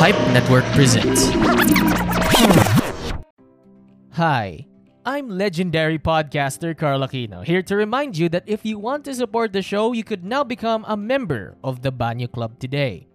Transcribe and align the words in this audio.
Pipe 0.00 0.16
Network 0.32 0.64
presents. 0.72 1.28
Hi, 4.12 4.66
I'm 5.04 5.28
legendary 5.28 5.98
podcaster 5.98 6.74
Carl 6.74 7.00
Aquino, 7.00 7.44
here 7.44 7.60
to 7.60 7.76
remind 7.76 8.16
you 8.16 8.30
that 8.30 8.44
if 8.46 8.64
you 8.64 8.78
want 8.78 9.04
to 9.04 9.14
support 9.14 9.52
the 9.52 9.60
show, 9.60 9.92
you 9.92 10.02
could 10.02 10.24
now 10.24 10.42
become 10.42 10.86
a 10.88 10.96
member 10.96 11.54
of 11.62 11.82
the 11.82 11.92
Banyo 11.92 12.32
Club 12.32 12.58
today. 12.58 13.08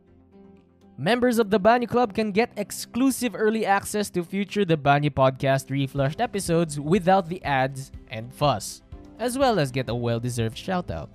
Members 0.95 1.39
of 1.39 1.49
the 1.49 1.59
Banyo 1.59 1.89
Club 1.89 2.13
can 2.13 2.31
get 2.31 2.53
exclusive 2.55 3.33
early 3.35 3.65
access 3.65 4.11
to 4.11 4.23
future 4.23 4.63
The 4.63 4.77
Banyo 4.77 5.09
Podcast 5.09 5.71
reflushed 5.71 6.21
episodes 6.21 6.79
without 6.79 7.29
the 7.29 7.43
ads 7.43 7.91
and 8.11 8.31
fuss, 8.31 8.83
as 9.17 9.39
well 9.39 9.57
as 9.57 9.71
get 9.71 9.89
a 9.89 9.95
well 9.95 10.19
deserved 10.19 10.55
shout 10.55 10.91
out. 10.91 11.09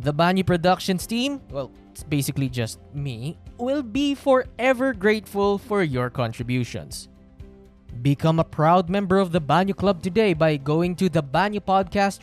The 0.00 0.12
Banyo 0.14 0.46
Productions 0.46 1.06
team, 1.06 1.42
well, 1.50 1.70
it's 1.90 2.02
basically 2.02 2.48
just 2.48 2.78
me, 2.94 3.36
will 3.58 3.82
be 3.82 4.14
forever 4.14 4.94
grateful 4.94 5.58
for 5.58 5.82
your 5.82 6.08
contributions. 6.08 7.10
Become 8.00 8.38
a 8.38 8.44
proud 8.44 8.88
member 8.88 9.18
of 9.18 9.30
the 9.30 9.42
Banyo 9.42 9.76
Club 9.76 10.02
today 10.02 10.32
by 10.32 10.56
going 10.56 10.96
to 10.96 11.10
the 11.10 11.22
Banyo 11.22 11.60
Podcast. 11.60 12.22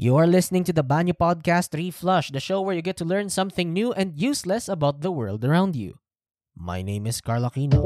You 0.00 0.14
are 0.14 0.28
listening 0.30 0.62
to 0.62 0.72
the 0.72 0.84
Banyo 0.86 1.10
Podcast 1.10 1.74
Reflush, 1.74 2.30
the 2.30 2.38
show 2.38 2.62
where 2.62 2.76
you 2.76 2.82
get 2.82 2.96
to 2.98 3.04
learn 3.04 3.28
something 3.28 3.72
new 3.72 3.90
and 3.90 4.14
useless 4.14 4.68
about 4.68 5.00
the 5.00 5.10
world 5.10 5.44
around 5.44 5.74
you. 5.74 5.98
My 6.54 6.82
name 6.82 7.04
is 7.04 7.20
Carl 7.20 7.42
Aquino. 7.42 7.82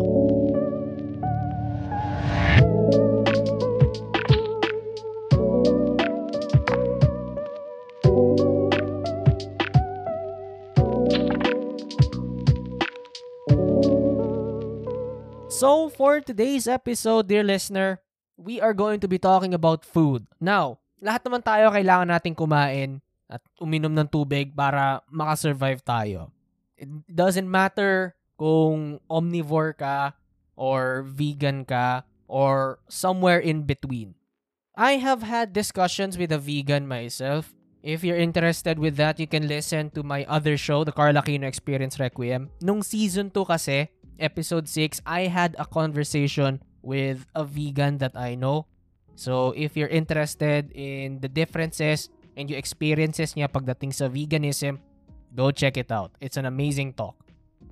So, 15.48 15.88
for 15.88 16.20
today's 16.20 16.68
episode, 16.68 17.28
dear 17.28 17.42
listener, 17.42 18.04
we 18.36 18.60
are 18.60 18.74
going 18.74 19.00
to 19.00 19.08
be 19.08 19.16
talking 19.16 19.54
about 19.54 19.86
food. 19.86 20.26
Now, 20.38 20.81
lahat 21.02 21.26
naman 21.26 21.42
tayo 21.42 21.74
kailangan 21.74 22.08
nating 22.14 22.38
kumain 22.38 23.02
at 23.26 23.42
uminom 23.58 23.90
ng 23.90 24.06
tubig 24.06 24.54
para 24.54 25.02
makasurvive 25.10 25.82
tayo. 25.82 26.30
It 26.78 26.88
doesn't 27.10 27.50
matter 27.50 28.14
kung 28.38 29.02
omnivore 29.10 29.74
ka 29.74 30.14
or 30.54 31.02
vegan 31.02 31.66
ka 31.66 32.06
or 32.30 32.78
somewhere 32.86 33.42
in 33.42 33.66
between. 33.66 34.14
I 34.78 35.02
have 35.02 35.26
had 35.26 35.52
discussions 35.52 36.16
with 36.16 36.32
a 36.32 36.40
vegan 36.40 36.88
myself. 36.88 37.52
If 37.82 38.06
you're 38.06 38.16
interested 38.16 38.78
with 38.78 38.94
that, 38.96 39.18
you 39.18 39.26
can 39.26 39.50
listen 39.50 39.90
to 39.98 40.06
my 40.06 40.22
other 40.30 40.56
show, 40.56 40.86
the 40.86 40.94
Carl 40.94 41.18
Aquino 41.18 41.44
Experience 41.44 41.98
Requiem. 41.98 42.48
Nung 42.62 42.80
season 42.80 43.28
2 43.34 43.42
kasi, 43.42 43.90
episode 44.22 44.70
6, 44.70 45.02
I 45.04 45.26
had 45.26 45.58
a 45.58 45.66
conversation 45.66 46.62
with 46.80 47.26
a 47.34 47.42
vegan 47.42 47.98
that 47.98 48.14
I 48.14 48.38
know. 48.38 48.70
So, 49.14 49.52
if 49.56 49.76
you're 49.76 49.92
interested 49.92 50.72
in 50.72 51.20
the 51.20 51.28
differences 51.28 52.08
and 52.36 52.48
your 52.48 52.58
experiences 52.58 53.34
niya 53.36 53.52
pagdating 53.52 53.92
sa 53.92 54.08
veganism, 54.08 54.80
go 55.36 55.52
check 55.52 55.76
it 55.76 55.92
out. 55.92 56.12
It's 56.20 56.36
an 56.36 56.46
amazing 56.46 56.94
talk. 56.94 57.16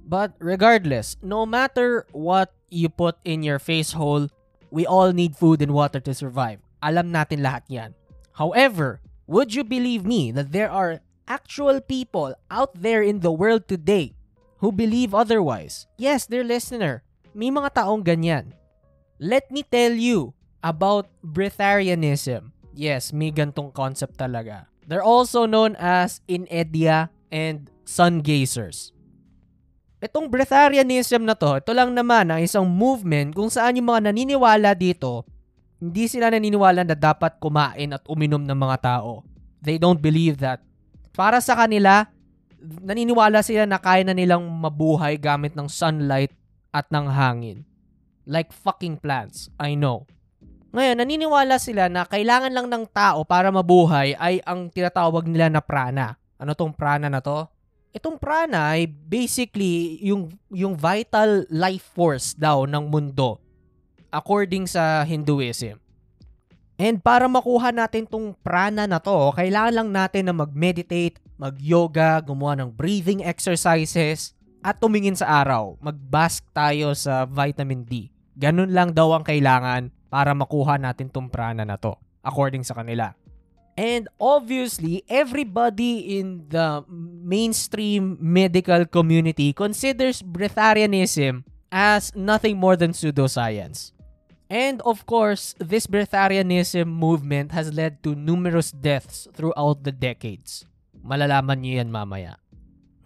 But 0.04 0.34
regardless, 0.38 1.16
no 1.22 1.46
matter 1.46 2.06
what 2.12 2.52
you 2.68 2.88
put 2.88 3.16
in 3.24 3.42
your 3.42 3.58
face 3.58 3.92
hole, 3.92 4.28
we 4.70 4.86
all 4.86 5.12
need 5.12 5.36
food 5.36 5.62
and 5.62 5.72
water 5.72 6.00
to 6.00 6.14
survive. 6.14 6.60
Alam 6.82 7.12
natin 7.12 7.42
lahat 7.42 7.66
yan. 7.68 7.90
However, 8.36 9.00
would 9.26 9.54
you 9.54 9.64
believe 9.64 10.04
me 10.06 10.32
that 10.32 10.52
there 10.52 10.70
are 10.70 11.00
actual 11.30 11.78
people 11.78 12.34
out 12.50 12.74
there 12.74 13.06
in 13.06 13.22
the 13.22 13.30
world 13.30 13.70
today 13.70 14.18
who 14.58 14.74
believe 14.74 15.14
otherwise. 15.14 15.86
Yes, 15.94 16.26
dear 16.26 16.42
listener, 16.42 17.06
may 17.32 17.54
mga 17.54 17.78
taong 17.78 18.02
ganyan. 18.02 18.52
Let 19.22 19.48
me 19.54 19.62
tell 19.62 19.94
you 19.94 20.34
about 20.60 21.08
breatharianism. 21.24 22.52
Yes, 22.76 23.12
may 23.12 23.32
gantong 23.34 23.74
concept 23.74 24.16
talaga. 24.20 24.70
They're 24.86 25.04
also 25.04 25.44
known 25.44 25.76
as 25.76 26.24
inedia 26.26 27.10
and 27.30 27.68
sun 27.84 28.22
gazers. 28.24 28.94
Itong 30.00 30.32
breatharianism 30.32 31.28
na 31.28 31.36
to, 31.36 31.60
ito 31.60 31.76
lang 31.76 31.92
naman 31.92 32.32
ang 32.32 32.40
isang 32.40 32.64
movement 32.64 33.36
kung 33.36 33.52
saan 33.52 33.76
yung 33.76 33.92
mga 33.92 34.08
naniniwala 34.08 34.72
dito, 34.72 35.28
hindi 35.76 36.08
sila 36.08 36.32
naniniwala 36.32 36.88
na 36.88 36.96
dapat 36.96 37.36
kumain 37.36 37.92
at 37.92 38.04
uminom 38.08 38.40
ng 38.40 38.56
mga 38.56 38.76
tao. 38.80 39.24
They 39.60 39.76
don't 39.76 40.00
believe 40.00 40.40
that. 40.40 40.64
Para 41.12 41.40
sa 41.44 41.52
kanila, 41.52 42.08
naniniwala 42.60 43.44
sila 43.44 43.68
na 43.68 43.76
kaya 43.76 44.04
na 44.04 44.16
nilang 44.16 44.44
mabuhay 44.44 45.20
gamit 45.20 45.52
ng 45.52 45.68
sunlight 45.68 46.32
at 46.72 46.88
ng 46.88 47.08
hangin. 47.12 47.68
Like 48.24 48.52
fucking 48.56 49.00
plants, 49.04 49.52
I 49.60 49.76
know. 49.76 50.08
Ngayon, 50.70 51.02
naniniwala 51.02 51.58
sila 51.58 51.90
na 51.90 52.06
kailangan 52.06 52.54
lang 52.54 52.70
ng 52.70 52.86
tao 52.94 53.26
para 53.26 53.50
mabuhay 53.50 54.14
ay 54.14 54.38
ang 54.46 54.70
tinatawag 54.70 55.26
nila 55.26 55.50
na 55.50 55.58
prana. 55.58 56.14
Ano 56.38 56.54
tong 56.54 56.70
prana 56.70 57.10
na 57.10 57.18
to? 57.18 57.50
Itong 57.90 58.22
prana 58.22 58.78
ay 58.78 58.86
basically 58.86 59.98
yung, 59.98 60.30
yung 60.46 60.78
vital 60.78 61.42
life 61.50 61.82
force 61.90 62.38
daw 62.38 62.70
ng 62.70 62.86
mundo 62.86 63.42
according 64.14 64.70
sa 64.70 65.02
Hinduism. 65.02 65.74
And 66.78 67.02
para 67.02 67.26
makuha 67.26 67.74
natin 67.74 68.06
tong 68.06 68.38
prana 68.38 68.86
na 68.86 69.02
to, 69.02 69.34
kailangan 69.34 69.74
lang 69.74 69.90
natin 69.90 70.30
na 70.30 70.34
mag-meditate, 70.38 71.18
mag-yoga, 71.34 72.22
gumawa 72.22 72.54
ng 72.62 72.70
breathing 72.70 73.26
exercises, 73.26 74.38
at 74.62 74.78
tumingin 74.78 75.18
sa 75.18 75.28
araw. 75.44 75.76
Mag-bask 75.82 76.46
tayo 76.52 76.94
sa 76.94 77.26
vitamin 77.26 77.84
D. 77.84 78.08
Ganun 78.38 78.72
lang 78.72 78.94
daw 78.94 79.12
ang 79.12 79.24
kailangan 79.26 79.92
para 80.10 80.34
makuha 80.34 80.76
natin 80.76 81.06
tong 81.06 81.30
prana 81.30 81.62
na 81.62 81.78
to, 81.78 81.94
according 82.20 82.66
sa 82.66 82.74
kanila. 82.74 83.14
And 83.80 84.10
obviously, 84.20 85.06
everybody 85.08 86.20
in 86.20 86.50
the 86.52 86.84
mainstream 87.24 88.18
medical 88.20 88.84
community 88.84 89.56
considers 89.56 90.20
breatharianism 90.20 91.48
as 91.72 92.12
nothing 92.12 92.58
more 92.58 92.76
than 92.76 92.92
pseudoscience. 92.92 93.94
And 94.50 94.82
of 94.82 95.06
course, 95.06 95.54
this 95.62 95.86
breatharianism 95.86 96.90
movement 96.90 97.54
has 97.54 97.70
led 97.70 98.02
to 98.02 98.18
numerous 98.18 98.74
deaths 98.74 99.30
throughout 99.30 99.86
the 99.86 99.94
decades. 99.94 100.66
Malalaman 101.00 101.62
niyo 101.62 101.80
yan 101.80 101.88
mamaya. 101.88 102.36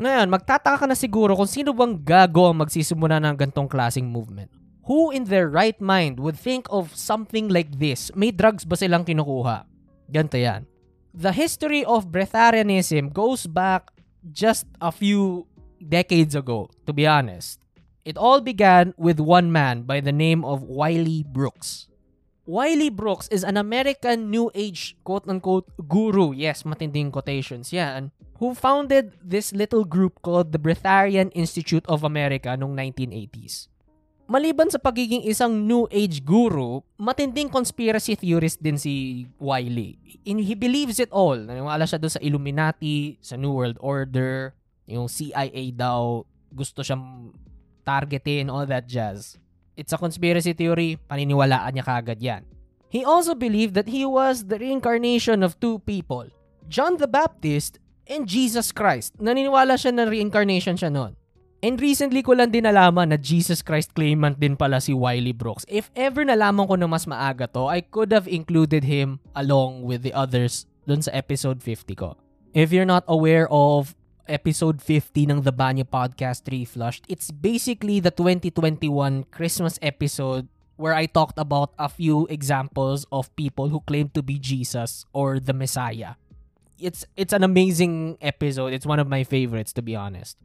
Ngayon, 0.00 0.26
magtataka 0.26 0.82
ka 0.82 0.86
na 0.90 0.98
siguro 0.98 1.38
kung 1.38 1.46
sino 1.46 1.70
bang 1.70 1.94
gago 1.94 2.50
ang 2.50 2.64
magsisimula 2.64 3.22
ng 3.22 3.36
gantong 3.38 3.70
klaseng 3.70 4.08
movement. 4.08 4.50
Who 4.84 5.10
in 5.10 5.24
their 5.24 5.48
right 5.48 5.80
mind 5.80 6.20
would 6.20 6.36
think 6.36 6.68
of 6.68 6.92
something 6.92 7.48
like 7.48 7.80
this? 7.80 8.12
May 8.12 8.36
drugs 8.36 8.68
ba 8.68 8.76
silang 8.76 9.08
kinukuha? 9.08 9.64
Ganto 10.12 10.36
yan. 10.36 10.68
The 11.16 11.32
history 11.32 11.84
of 11.84 12.12
breatharianism 12.12 13.14
goes 13.14 13.48
back 13.48 13.88
just 14.28 14.66
a 14.80 14.92
few 14.92 15.46
decades 15.80 16.34
ago, 16.34 16.68
to 16.84 16.92
be 16.92 17.06
honest. 17.06 17.60
It 18.04 18.20
all 18.20 18.44
began 18.44 18.92
with 19.00 19.20
one 19.20 19.48
man 19.48 19.88
by 19.88 20.04
the 20.04 20.12
name 20.12 20.44
of 20.44 20.60
Wiley 20.60 21.24
Brooks. 21.24 21.88
Wiley 22.44 22.92
Brooks 22.92 23.24
is 23.32 23.40
an 23.40 23.56
American 23.56 24.28
New 24.28 24.52
Age 24.52 25.00
quote-unquote 25.04 25.88
guru, 25.88 26.36
yes, 26.36 26.62
matinding 26.64 27.08
quotations 27.08 27.72
yan, 27.72 28.12
who 28.36 28.52
founded 28.52 29.16
this 29.24 29.56
little 29.56 29.88
group 29.88 30.20
called 30.20 30.52
the 30.52 30.60
Breatharian 30.60 31.32
Institute 31.32 31.86
of 31.88 32.04
America 32.04 32.52
noong 32.52 32.76
1980s. 32.76 33.72
Maliban 34.24 34.72
sa 34.72 34.80
pagiging 34.80 35.20
isang 35.28 35.52
New 35.68 35.84
Age 35.92 36.24
guru, 36.24 36.80
matinding 36.96 37.52
conspiracy 37.52 38.16
theorist 38.16 38.56
din 38.56 38.80
si 38.80 39.26
Wiley. 39.36 40.00
In, 40.24 40.40
he 40.40 40.56
believes 40.56 40.96
it 40.96 41.12
all. 41.12 41.36
Naniwala 41.36 41.84
siya 41.84 42.00
doon 42.00 42.12
sa 42.16 42.24
Illuminati, 42.24 43.20
sa 43.20 43.36
New 43.36 43.52
World 43.52 43.76
Order, 43.84 44.56
yung 44.88 45.12
CIA 45.12 45.76
daw, 45.76 46.24
gusto 46.48 46.80
siyang 46.80 47.36
targetin, 47.84 48.48
all 48.48 48.64
that 48.64 48.88
jazz. 48.88 49.36
It's 49.76 49.92
a 49.92 50.00
conspiracy 50.00 50.56
theory, 50.56 50.96
paniniwalaan 51.04 51.76
niya 51.76 51.84
kagad 51.84 52.20
yan. 52.24 52.48
He 52.88 53.04
also 53.04 53.36
believed 53.36 53.76
that 53.76 53.92
he 53.92 54.08
was 54.08 54.48
the 54.48 54.56
reincarnation 54.56 55.44
of 55.44 55.60
two 55.60 55.84
people, 55.84 56.30
John 56.70 56.96
the 56.96 57.10
Baptist 57.10 57.76
and 58.08 58.24
Jesus 58.24 58.72
Christ. 58.72 59.18
Naniniwala 59.20 59.76
siya 59.76 59.92
na 59.92 60.08
reincarnation 60.08 60.80
siya 60.80 60.88
noon. 60.88 61.12
And 61.64 61.80
recently 61.80 62.20
ko 62.20 62.36
lang 62.36 62.52
din 62.52 62.68
nalaman 62.68 63.08
na 63.08 63.16
Jesus 63.16 63.64
Christ 63.64 63.96
claimant 63.96 64.36
din 64.36 64.52
pala 64.52 64.84
si 64.84 64.92
Wiley 64.92 65.32
Brooks. 65.32 65.64
If 65.64 65.88
ever 65.96 66.20
nalaman 66.20 66.68
ko 66.68 66.76
na 66.76 66.84
mas 66.84 67.08
maaga 67.08 67.48
to, 67.56 67.72
I 67.72 67.80
could 67.80 68.12
have 68.12 68.28
included 68.28 68.84
him 68.84 69.16
along 69.32 69.80
with 69.80 70.04
the 70.04 70.12
others 70.12 70.68
dun 70.84 71.00
sa 71.00 71.08
episode 71.16 71.64
50 71.64 71.96
ko. 71.96 72.20
If 72.52 72.68
you're 72.68 72.84
not 72.84 73.08
aware 73.08 73.48
of 73.48 73.96
episode 74.28 74.84
50 74.84 75.32
ng 75.32 75.40
The 75.40 75.56
Banyo 75.56 75.88
Podcast 75.88 76.44
Reflushed, 76.52 77.08
it's 77.08 77.32
basically 77.32 77.96
the 77.96 78.12
2021 78.12 78.84
Christmas 79.32 79.80
episode 79.80 80.52
where 80.76 80.92
I 80.92 81.08
talked 81.08 81.40
about 81.40 81.72
a 81.80 81.88
few 81.88 82.28
examples 82.28 83.08
of 83.08 83.32
people 83.40 83.72
who 83.72 83.80
claim 83.88 84.12
to 84.12 84.20
be 84.20 84.36
Jesus 84.36 85.08
or 85.16 85.40
the 85.40 85.56
Messiah. 85.56 86.20
It's 86.76 87.08
it's 87.16 87.32
an 87.32 87.40
amazing 87.40 88.20
episode. 88.20 88.76
It's 88.76 88.84
one 88.84 89.00
of 89.00 89.08
my 89.08 89.24
favorites 89.24 89.72
to 89.72 89.80
be 89.80 89.96
honest. 89.96 90.36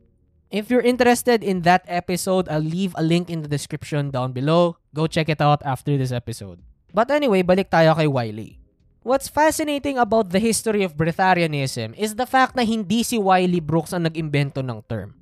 If 0.50 0.74
you're 0.74 0.82
interested 0.82 1.46
in 1.46 1.62
that 1.70 1.86
episode, 1.86 2.50
I'll 2.50 2.66
leave 2.66 2.98
a 2.98 3.06
link 3.06 3.30
in 3.30 3.46
the 3.46 3.48
description 3.48 4.10
down 4.10 4.34
below. 4.34 4.82
Go 4.98 5.06
check 5.06 5.30
it 5.30 5.46
out 5.46 5.62
after 5.62 5.94
this 5.94 6.10
episode. 6.10 6.66
But 6.90 7.14
anyway, 7.14 7.46
balik 7.46 7.70
tayo 7.70 7.94
kay 7.94 8.10
Wiley. 8.10 8.58
What's 9.06 9.30
fascinating 9.30 10.02
about 10.02 10.34
the 10.34 10.42
history 10.42 10.82
of 10.82 10.98
breatharianism 10.98 11.94
is 11.94 12.18
the 12.18 12.26
fact 12.26 12.58
na 12.58 12.66
hindi 12.66 13.06
si 13.06 13.22
Wiley 13.22 13.62
Brooks 13.62 13.94
ang 13.94 14.10
nag-imbento 14.10 14.66
ng 14.66 14.82
term. 14.90 15.14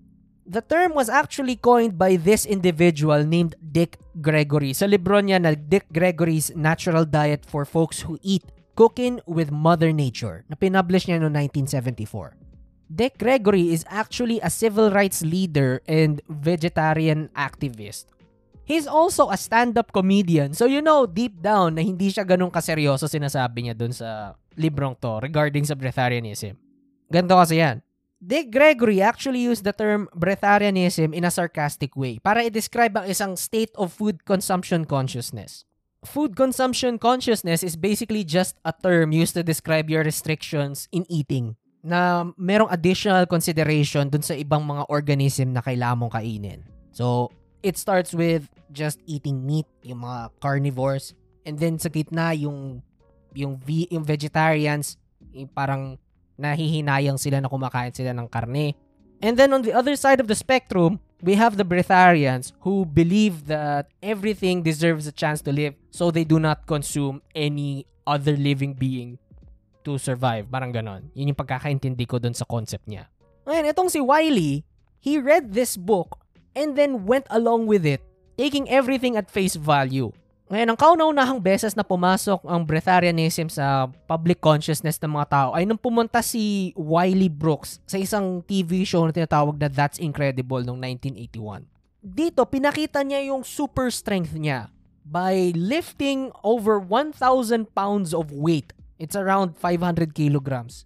The 0.47 0.63
term 0.63 0.95
was 0.95 1.11
actually 1.11 1.59
coined 1.59 1.99
by 1.99 2.15
this 2.15 2.47
individual 2.47 3.27
named 3.27 3.59
Dick 3.59 3.99
Gregory. 4.23 4.71
Sa 4.71 4.87
libro 4.87 5.19
niya 5.19 5.43
na 5.43 5.59
Dick 5.59 5.91
Gregory's 5.91 6.55
Natural 6.55 7.03
Diet 7.03 7.43
for 7.43 7.67
Folks 7.67 8.07
Who 8.07 8.15
Eat 8.23 8.47
Cooking 8.79 9.19
with 9.27 9.51
Mother 9.51 9.91
Nature 9.91 10.47
na 10.47 10.55
pinublish 10.55 11.03
niya 11.03 11.19
noong 11.19 11.35
1974. 11.51 12.46
Dick 12.87 13.19
Gregory 13.19 13.75
is 13.75 13.83
actually 13.91 14.39
a 14.39 14.49
civil 14.49 14.91
rights 14.91 15.19
leader 15.19 15.83
and 15.91 16.23
vegetarian 16.31 17.27
activist. 17.35 18.07
He's 18.63 18.87
also 18.87 19.27
a 19.27 19.35
stand-up 19.39 19.91
comedian. 19.91 20.55
So 20.55 20.67
you 20.67 20.79
know 20.79 21.07
deep 21.07 21.39
down 21.39 21.75
na 21.75 21.83
hindi 21.83 22.11
siya 22.11 22.23
ganun 22.23 22.51
kaseryoso 22.51 23.07
sinasabi 23.07 23.67
niya 23.67 23.75
dun 23.75 23.91
sa 23.91 24.35
librong 24.55 24.95
to 25.03 25.19
regarding 25.19 25.67
sa 25.67 25.75
breatharianism. 25.75 26.55
Ganto 27.11 27.35
kasi 27.35 27.59
yan. 27.59 27.83
Dick 28.19 28.51
Gregory 28.51 29.03
actually 29.03 29.43
used 29.43 29.63
the 29.63 29.75
term 29.75 30.07
breatharianism 30.15 31.13
in 31.13 31.23
a 31.27 31.31
sarcastic 31.31 31.95
way 31.95 32.19
para 32.23 32.43
i-describe 32.43 32.97
ang 32.97 33.07
isang 33.07 33.33
state 33.37 33.71
of 33.75 33.93
food 33.93 34.23
consumption 34.23 34.87
consciousness. 34.87 35.67
Food 36.07 36.39
consumption 36.39 36.97
consciousness 36.97 37.61
is 37.63 37.75
basically 37.75 38.23
just 38.23 38.55
a 38.63 38.71
term 38.71 39.11
used 39.11 39.35
to 39.35 39.43
describe 39.43 39.91
your 39.91 40.07
restrictions 40.07 40.87
in 40.91 41.03
eating 41.11 41.59
na 41.83 42.27
merong 42.35 42.69
additional 42.69 43.25
consideration 43.25 44.09
dun 44.09 44.21
sa 44.21 44.33
ibang 44.33 44.65
mga 44.65 44.89
organism 44.89 45.53
na 45.53 45.61
kailangan 45.61 45.97
mong 46.03 46.13
kainin. 46.17 46.61
So, 46.91 47.29
it 47.61 47.77
starts 47.77 48.13
with 48.13 48.49
just 48.73 48.99
eating 49.05 49.45
meat, 49.45 49.69
yung 49.85 50.03
mga 50.03 50.33
carnivores, 50.41 51.13
and 51.45 51.55
then 51.57 51.79
sa 51.79 51.87
gitna 51.87 52.35
yung 52.35 52.81
yung, 53.37 53.53
ve- 53.61 53.87
yung 53.93 54.01
vegetarians, 54.01 54.97
yung 55.29 55.47
parang 55.53 56.01
nahihinayang 56.37 57.21
sila 57.21 57.37
na 57.37 57.49
kumakain 57.49 57.93
sila 57.93 58.13
ng 58.13 58.25
karne. 58.29 58.73
And 59.21 59.37
then 59.37 59.53
on 59.53 59.61
the 59.61 59.73
other 59.73 59.95
side 59.95 60.19
of 60.19 60.27
the 60.27 60.37
spectrum, 60.37 60.99
we 61.21 61.33
have 61.33 61.57
the 61.57 61.65
breatharians 61.65 62.53
who 62.61 62.85
believe 62.85 63.45
that 63.45 63.89
everything 64.01 64.61
deserves 64.61 65.05
a 65.05 65.13
chance 65.13 65.41
to 65.41 65.51
live 65.53 65.73
so 65.89 66.09
they 66.09 66.25
do 66.25 66.37
not 66.37 66.65
consume 66.65 67.21
any 67.33 67.85
other 68.05 68.37
living 68.37 68.73
being 68.73 69.17
to 69.87 69.95
survive. 69.95 70.51
Parang 70.51 70.75
ganon. 70.75 71.07
Yun 71.15 71.31
yung 71.31 71.39
pagkakaintindi 71.39 72.03
ko 72.03 72.19
dun 72.19 72.35
sa 72.35 72.43
concept 72.43 72.83
niya. 72.91 73.07
Ngayon, 73.47 73.71
itong 73.71 73.87
si 73.87 74.03
Wiley, 74.03 74.67
he 74.99 75.15
read 75.15 75.55
this 75.55 75.79
book 75.79 76.19
and 76.51 76.75
then 76.75 77.07
went 77.07 77.23
along 77.31 77.63
with 77.63 77.87
it, 77.87 78.03
taking 78.35 78.67
everything 78.67 79.15
at 79.15 79.31
face 79.31 79.55
value. 79.55 80.11
Ngayon, 80.47 80.67
ang 80.71 80.79
kauna-unahang 80.79 81.39
beses 81.43 81.75
na 81.75 81.83
pumasok 81.83 82.43
ang 82.47 82.63
breatharianism 82.63 83.51
sa 83.51 83.91
public 84.07 84.39
consciousness 84.39 84.95
ng 84.99 85.11
mga 85.15 85.27
tao 85.27 85.49
ay 85.51 85.67
nung 85.67 85.79
pumunta 85.79 86.23
si 86.23 86.71
Wiley 86.75 87.27
Brooks 87.27 87.83
sa 87.83 87.99
isang 87.99 88.43
TV 88.43 88.83
show 88.87 89.03
na 89.03 89.11
tinatawag 89.11 89.59
na 89.59 89.67
That's 89.67 89.99
Incredible 89.99 90.63
noong 90.63 90.79
1981. 90.79 91.67
Dito, 91.99 92.47
pinakita 92.47 93.03
niya 93.03 93.27
yung 93.27 93.43
super 93.43 93.91
strength 93.91 94.31
niya 94.35 94.71
by 95.03 95.51
lifting 95.55 96.31
over 96.43 96.79
1,000 96.79 97.19
pounds 97.75 98.15
of 98.15 98.31
weight 98.31 98.71
It's 98.99 99.15
around 99.15 99.55
500 99.57 100.13
kilograms. 100.13 100.85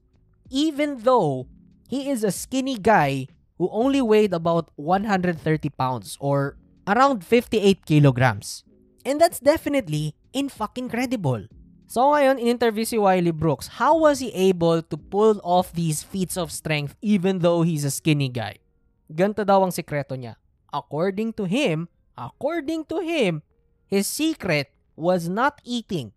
Even 0.50 1.04
though 1.04 1.48
he 1.88 2.10
is 2.10 2.24
a 2.24 2.32
skinny 2.32 2.78
guy 2.78 3.28
who 3.58 3.70
only 3.72 4.02
weighed 4.02 4.34
about 4.34 4.70
130 4.76 5.38
pounds 5.76 6.18
or 6.20 6.58
around 6.88 7.24
58 7.24 7.86
kilograms. 7.86 8.64
And 9.06 9.20
that's 9.20 9.40
definitely 9.40 10.16
in 10.34 10.50
fucking 10.50 10.90
credible. 10.90 11.48
So 11.92 12.16
ngayon, 12.16 12.40
in-interview 12.40 12.86
si 12.88 12.98
Wiley 12.98 13.36
Brooks, 13.36 13.68
how 13.68 14.00
was 14.00 14.24
he 14.24 14.32
able 14.32 14.82
to 14.82 14.96
pull 14.96 15.44
off 15.44 15.76
these 15.76 16.04
feats 16.04 16.40
of 16.40 16.52
strength 16.52 16.96
even 17.04 17.40
though 17.40 17.64
he's 17.64 17.84
a 17.84 17.92
skinny 17.92 18.32
guy? 18.32 18.64
Ganto 19.12 19.44
daw 19.44 19.60
ang 19.60 19.76
sikreto 19.76 20.16
niya. 20.16 20.40
According 20.72 21.36
to 21.36 21.44
him, 21.44 21.92
according 22.16 22.88
to 22.88 23.04
him, 23.04 23.44
his 23.92 24.08
secret 24.08 24.72
was 24.96 25.28
not 25.28 25.60
eating 25.68 26.16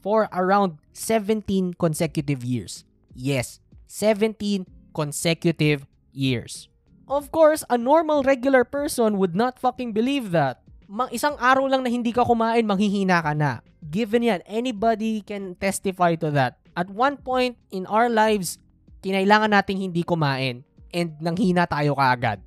for 0.00 0.28
around 0.32 0.78
17 0.92 1.74
consecutive 1.76 2.44
years. 2.44 2.84
Yes, 3.14 3.60
17 3.88 4.66
consecutive 4.92 5.86
years. 6.12 6.68
Of 7.06 7.30
course, 7.30 7.62
a 7.70 7.78
normal 7.78 8.26
regular 8.26 8.66
person 8.66 9.18
would 9.18 9.38
not 9.38 9.62
fucking 9.62 9.94
believe 9.94 10.34
that. 10.34 10.64
Mang 10.90 11.10
isang 11.14 11.38
araw 11.38 11.70
lang 11.70 11.86
na 11.86 11.90
hindi 11.90 12.10
ka 12.10 12.26
kumain, 12.26 12.66
manghihina 12.66 13.22
ka 13.22 13.34
na. 13.34 13.62
Given 13.86 14.26
yan, 14.26 14.42
anybody 14.46 15.22
can 15.22 15.54
testify 15.54 16.18
to 16.18 16.34
that. 16.34 16.58
At 16.74 16.90
one 16.90 17.18
point 17.18 17.54
in 17.70 17.86
our 17.86 18.10
lives, 18.10 18.58
kinailangan 19.06 19.54
nating 19.54 19.78
hindi 19.78 20.02
kumain 20.02 20.66
and 20.90 21.14
nanghina 21.22 21.70
tayo 21.70 21.94
kaagad. 21.94 22.42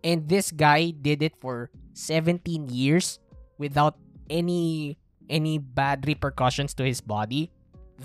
And 0.00 0.24
this 0.26 0.50
guy 0.50 0.90
did 0.90 1.20
it 1.22 1.36
for 1.38 1.68
17 1.94 2.42
years 2.72 3.20
without 3.60 4.00
any 4.26 4.96
any 5.32 5.56
bad 5.56 6.04
repercussions 6.04 6.76
to 6.76 6.84
his 6.84 7.00
body, 7.00 7.48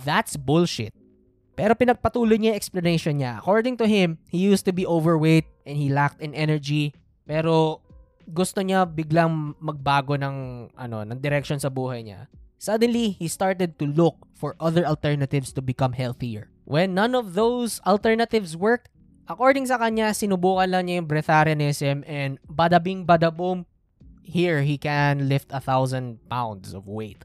that's 0.07 0.39
bullshit. 0.39 0.95
Pero 1.57 1.75
pinagpatuloy 1.75 2.39
niya 2.39 2.53
yung 2.53 2.59
explanation 2.61 3.13
niya. 3.19 3.41
According 3.41 3.75
to 3.81 3.89
him, 3.89 4.21
he 4.31 4.39
used 4.39 4.63
to 4.63 4.71
be 4.71 4.85
overweight 4.85 5.49
and 5.65 5.75
he 5.75 5.91
lacked 5.91 6.23
in 6.23 6.31
energy. 6.31 6.95
Pero 7.27 7.83
gusto 8.29 8.61
niya 8.61 8.85
biglang 8.85 9.57
magbago 9.57 10.15
ng 10.15 10.69
ano, 10.77 11.03
ng 11.03 11.19
direction 11.19 11.57
sa 11.57 11.73
buhay 11.73 12.05
niya. 12.05 12.31
Suddenly, 12.57 13.17
he 13.17 13.29
started 13.29 13.77
to 13.77 13.85
look 13.85 14.17
for 14.33 14.57
other 14.57 14.85
alternatives 14.85 15.53
to 15.53 15.61
become 15.61 15.93
healthier. 15.93 16.49
When 16.65 16.97
none 16.97 17.13
of 17.13 17.37
those 17.37 17.81
alternatives 17.85 18.57
worked, 18.57 18.89
according 19.29 19.69
sa 19.69 19.77
kanya, 19.77 20.13
sinubukan 20.13 20.69
lang 20.69 20.89
niya 20.89 21.01
yung 21.01 21.09
breatharianism 21.09 22.01
and 22.05 22.41
bada 22.49 22.81
bing 22.81 23.05
bada 23.05 23.29
boom, 23.29 23.65
here 24.27 24.61
he 24.61 24.75
can 24.75 25.31
lift 25.31 25.47
a 25.55 25.63
thousand 25.63 26.19
pounds 26.27 26.75
of 26.75 26.85
weight. 26.85 27.23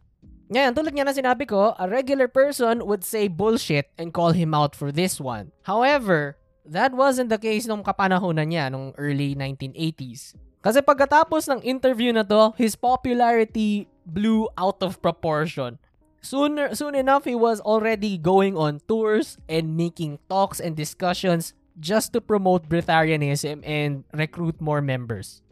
Ngayon, 0.53 0.77
tulad 0.77 0.95
nga 0.95 1.05
na 1.09 1.17
sinabi 1.17 1.49
ko, 1.49 1.75
a 1.75 1.89
regular 1.91 2.29
person 2.29 2.87
would 2.87 3.03
say 3.03 3.27
bullshit 3.27 3.91
and 3.99 4.15
call 4.15 4.31
him 4.31 4.55
out 4.55 4.77
for 4.79 4.93
this 4.93 5.19
one. 5.19 5.51
However, 5.67 6.39
that 6.69 6.95
wasn't 6.95 7.33
the 7.33 7.41
case 7.41 7.67
nung 7.67 7.83
kapanahonan 7.83 8.53
niya, 8.55 8.71
nung 8.71 8.95
early 9.01 9.35
1980s. 9.35 10.37
Kasi 10.63 10.79
pagkatapos 10.79 11.51
ng 11.51 11.61
interview 11.67 12.15
na 12.15 12.23
to, 12.23 12.55
his 12.55 12.79
popularity 12.79 13.91
blew 14.07 14.47
out 14.55 14.79
of 14.85 15.03
proportion. 15.03 15.81
Sooner, 16.23 16.71
soon 16.79 16.95
enough, 16.95 17.27
he 17.27 17.35
was 17.35 17.59
already 17.67 18.15
going 18.15 18.55
on 18.55 18.79
tours 18.87 19.43
and 19.51 19.75
making 19.75 20.23
talks 20.31 20.63
and 20.63 20.79
discussions 20.79 21.51
just 21.83 22.13
to 22.13 22.21
promote 22.23 22.71
breatharianism 22.71 23.59
and 23.67 24.05
recruit 24.15 24.61
more 24.63 24.79
members. 24.79 25.43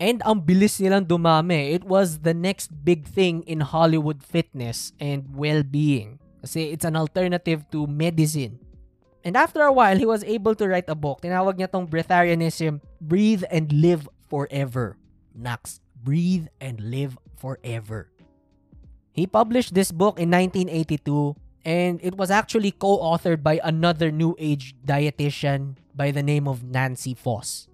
And 0.00 0.24
ang 0.24 0.48
bilis 0.48 0.80
nilang 0.80 1.04
dumami. 1.04 1.76
It 1.76 1.84
was 1.84 2.24
the 2.24 2.32
next 2.32 2.72
big 2.72 3.04
thing 3.04 3.44
in 3.44 3.60
Hollywood 3.60 4.24
fitness 4.24 4.96
and 4.96 5.28
well-being. 5.36 6.16
Kasi 6.40 6.72
it's 6.72 6.88
an 6.88 6.96
alternative 6.96 7.68
to 7.68 7.84
medicine. 7.84 8.64
And 9.20 9.36
after 9.36 9.60
a 9.60 9.68
while, 9.68 10.00
he 10.00 10.08
was 10.08 10.24
able 10.24 10.56
to 10.56 10.64
write 10.64 10.88
a 10.88 10.96
book. 10.96 11.20
Tinawag 11.20 11.60
niya 11.60 11.68
tong 11.68 11.84
Breatharianism, 11.84 12.80
Breathe 12.96 13.44
and 13.52 13.68
Live 13.68 14.08
Forever. 14.32 14.96
Nax, 15.36 15.84
Breathe 16.00 16.48
and 16.64 16.80
Live 16.80 17.20
Forever. 17.36 18.08
He 19.12 19.28
published 19.28 19.76
this 19.76 19.92
book 19.92 20.16
in 20.16 20.32
1982 20.32 21.36
and 21.68 22.00
it 22.00 22.16
was 22.16 22.32
actually 22.32 22.72
co-authored 22.72 23.44
by 23.44 23.60
another 23.60 24.08
new 24.08 24.32
age 24.40 24.72
dietitian 24.80 25.76
by 25.92 26.08
the 26.08 26.24
name 26.24 26.48
of 26.48 26.64
Nancy 26.64 27.12
Foss. 27.12 27.68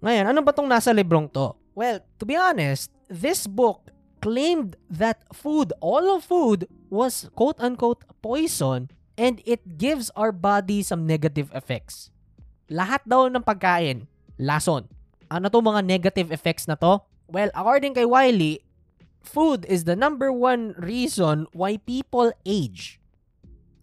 Ngayon, 0.00 0.32
ano 0.32 0.40
ba 0.40 0.56
tong 0.56 0.72
nasa 0.72 0.96
librong 0.96 1.28
to? 1.36 1.52
Well, 1.76 2.00
to 2.18 2.24
be 2.24 2.32
honest, 2.32 2.88
this 3.04 3.44
book 3.44 3.92
claimed 4.24 4.80
that 4.88 5.28
food, 5.36 5.76
all 5.84 6.16
of 6.16 6.24
food, 6.24 6.64
was 6.88 7.28
quote-unquote 7.36 8.00
poison 8.24 8.88
and 9.20 9.44
it 9.44 9.76
gives 9.76 10.08
our 10.16 10.32
body 10.32 10.80
some 10.80 11.04
negative 11.04 11.52
effects. 11.52 12.08
Lahat 12.72 13.04
daw 13.04 13.28
ng 13.28 13.44
pagkain, 13.44 14.08
lason. 14.40 14.88
Ano 15.28 15.52
to 15.52 15.60
mga 15.60 15.84
negative 15.84 16.32
effects 16.32 16.64
na 16.64 16.80
to? 16.80 17.04
Well, 17.28 17.52
according 17.52 17.92
kay 17.92 18.08
Wiley, 18.08 18.64
food 19.20 19.68
is 19.68 19.84
the 19.84 19.98
number 19.98 20.32
one 20.32 20.72
reason 20.80 21.44
why 21.52 21.76
people 21.76 22.32
age. 22.48 23.02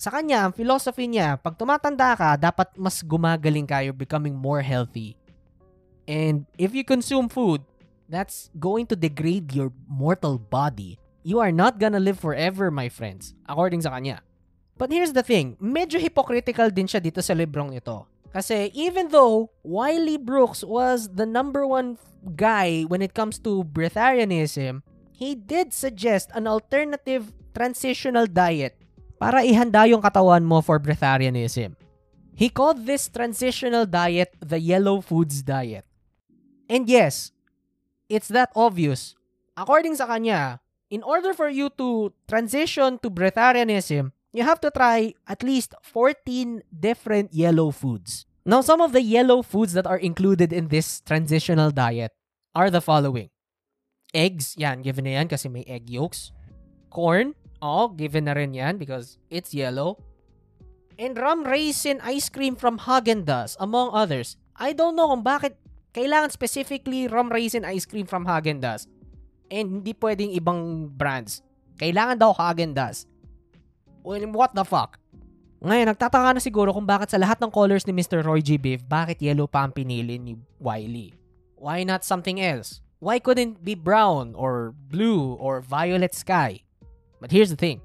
Sa 0.02 0.10
kanya, 0.10 0.50
ang 0.50 0.54
philosophy 0.58 1.06
niya, 1.06 1.38
pag 1.38 1.62
tumatanda 1.62 2.18
ka, 2.18 2.42
dapat 2.42 2.74
mas 2.74 3.06
gumagaling 3.06 3.70
ka, 3.70 3.86
you're 3.86 3.96
becoming 3.96 4.34
more 4.34 4.66
healthy. 4.66 5.14
And 6.04 6.44
if 6.60 6.76
you 6.76 6.84
consume 6.84 7.32
food, 7.32 7.64
that's 8.14 8.54
going 8.62 8.86
to 8.88 8.96
degrade 8.96 9.52
your 9.52 9.74
mortal 9.90 10.38
body. 10.38 11.02
You 11.26 11.40
are 11.42 11.52
not 11.52 11.80
gonna 11.82 12.00
live 12.00 12.20
forever, 12.20 12.70
my 12.70 12.88
friends, 12.88 13.34
according 13.50 13.82
sa 13.82 13.98
kanya. 13.98 14.22
But 14.78 14.94
here's 14.94 15.14
the 15.14 15.26
thing, 15.26 15.58
medyo 15.58 15.98
hypocritical 15.98 16.70
din 16.70 16.86
siya 16.86 17.02
dito 17.02 17.24
sa 17.24 17.34
librong 17.34 17.74
ito. 17.74 18.06
Kasi 18.34 18.74
even 18.74 19.14
though 19.14 19.54
Wiley 19.62 20.18
Brooks 20.18 20.66
was 20.66 21.06
the 21.14 21.26
number 21.26 21.66
one 21.66 22.02
guy 22.34 22.82
when 22.90 23.06
it 23.06 23.14
comes 23.14 23.38
to 23.46 23.64
breatharianism, 23.70 24.82
he 25.14 25.38
did 25.38 25.72
suggest 25.72 26.34
an 26.34 26.50
alternative 26.50 27.30
transitional 27.54 28.26
diet 28.26 28.74
para 29.22 29.46
ihanda 29.46 29.86
yung 29.86 30.02
katawan 30.02 30.42
mo 30.42 30.60
for 30.66 30.82
breatharianism. 30.82 31.78
He 32.34 32.50
called 32.50 32.90
this 32.90 33.06
transitional 33.08 33.86
diet 33.86 34.34
the 34.42 34.58
yellow 34.58 35.06
foods 35.06 35.46
diet. 35.46 35.86
And 36.66 36.90
yes, 36.90 37.30
it's 38.10 38.28
that 38.30 38.52
obvious. 38.56 39.16
According 39.56 39.96
sa 39.96 40.08
kanya, 40.08 40.60
in 40.90 41.04
order 41.04 41.34
for 41.34 41.50
you 41.50 41.70
to 41.78 42.14
transition 42.28 42.98
to 43.02 43.10
breatharianism, 43.10 44.12
you 44.34 44.44
have 44.44 44.60
to 44.62 44.72
try 44.72 45.14
at 45.28 45.44
least 45.44 45.74
14 45.82 46.64
different 46.70 47.34
yellow 47.34 47.70
foods. 47.70 48.26
Now, 48.46 48.60
some 48.60 48.82
of 48.82 48.92
the 48.92 49.02
yellow 49.02 49.42
foods 49.42 49.72
that 49.74 49.88
are 49.88 49.98
included 49.98 50.52
in 50.52 50.68
this 50.68 51.00
transitional 51.02 51.72
diet 51.72 52.12
are 52.54 52.70
the 52.70 52.82
following. 52.82 53.30
Eggs, 54.14 54.54
yan, 54.58 54.82
given 54.82 55.06
na 55.06 55.18
yan 55.22 55.28
kasi 55.32 55.48
may 55.48 55.64
egg 55.64 55.90
yolks. 55.90 56.36
Corn, 56.92 57.34
oh, 57.64 57.88
given 57.88 58.26
na 58.26 58.36
rin 58.36 58.54
yan 58.54 58.78
because 58.78 59.18
it's 59.32 59.54
yellow. 59.56 59.98
And 61.00 61.18
rum 61.18 61.48
raisin 61.48 62.04
ice 62.04 62.30
cream 62.30 62.54
from 62.60 62.78
Haagen-Dazs, 62.78 63.58
among 63.58 63.96
others. 63.96 64.38
I 64.54 64.74
don't 64.78 64.94
know 64.94 65.10
kung 65.10 65.26
bakit 65.26 65.58
kailangan 65.94 66.34
specifically 66.34 67.06
rum 67.06 67.30
raisin 67.30 67.64
ice 67.64 67.86
cream 67.86 68.10
from 68.10 68.26
Haagen-Dazs. 68.26 68.90
And 69.54 69.80
hindi 69.80 69.94
pwedeng 69.94 70.34
ibang 70.34 70.90
brands. 70.90 71.46
Kailangan 71.78 72.18
daw 72.18 72.34
Haagen-Dazs. 72.34 73.06
Well, 74.02 74.26
what 74.34 74.58
the 74.58 74.66
fuck? 74.66 74.98
Ngayon, 75.64 75.96
nagtataka 75.96 76.36
na 76.36 76.44
siguro 76.44 76.76
kung 76.76 76.84
bakit 76.84 77.16
sa 77.16 77.22
lahat 77.22 77.40
ng 77.40 77.48
colors 77.48 77.88
ni 77.88 77.96
Mr. 77.96 78.20
Roy 78.20 78.44
G. 78.44 78.60
Biv, 78.60 78.84
bakit 78.84 79.24
yellow 79.24 79.48
pa 79.48 79.64
ang 79.64 79.72
pinili 79.72 80.20
ni 80.20 80.36
Wiley? 80.60 81.16
Why 81.56 81.88
not 81.88 82.04
something 82.04 82.44
else? 82.44 82.84
Why 83.00 83.24
couldn't 83.24 83.64
be 83.64 83.72
brown 83.72 84.36
or 84.36 84.76
blue 84.76 85.40
or 85.40 85.64
violet 85.64 86.12
sky? 86.12 86.68
But 87.24 87.32
here's 87.32 87.48
the 87.48 87.56
thing. 87.56 87.80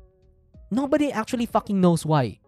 Nobody 0.74 1.14
actually 1.14 1.46
fucking 1.46 1.78
knows 1.78 2.02
why. 2.02 2.42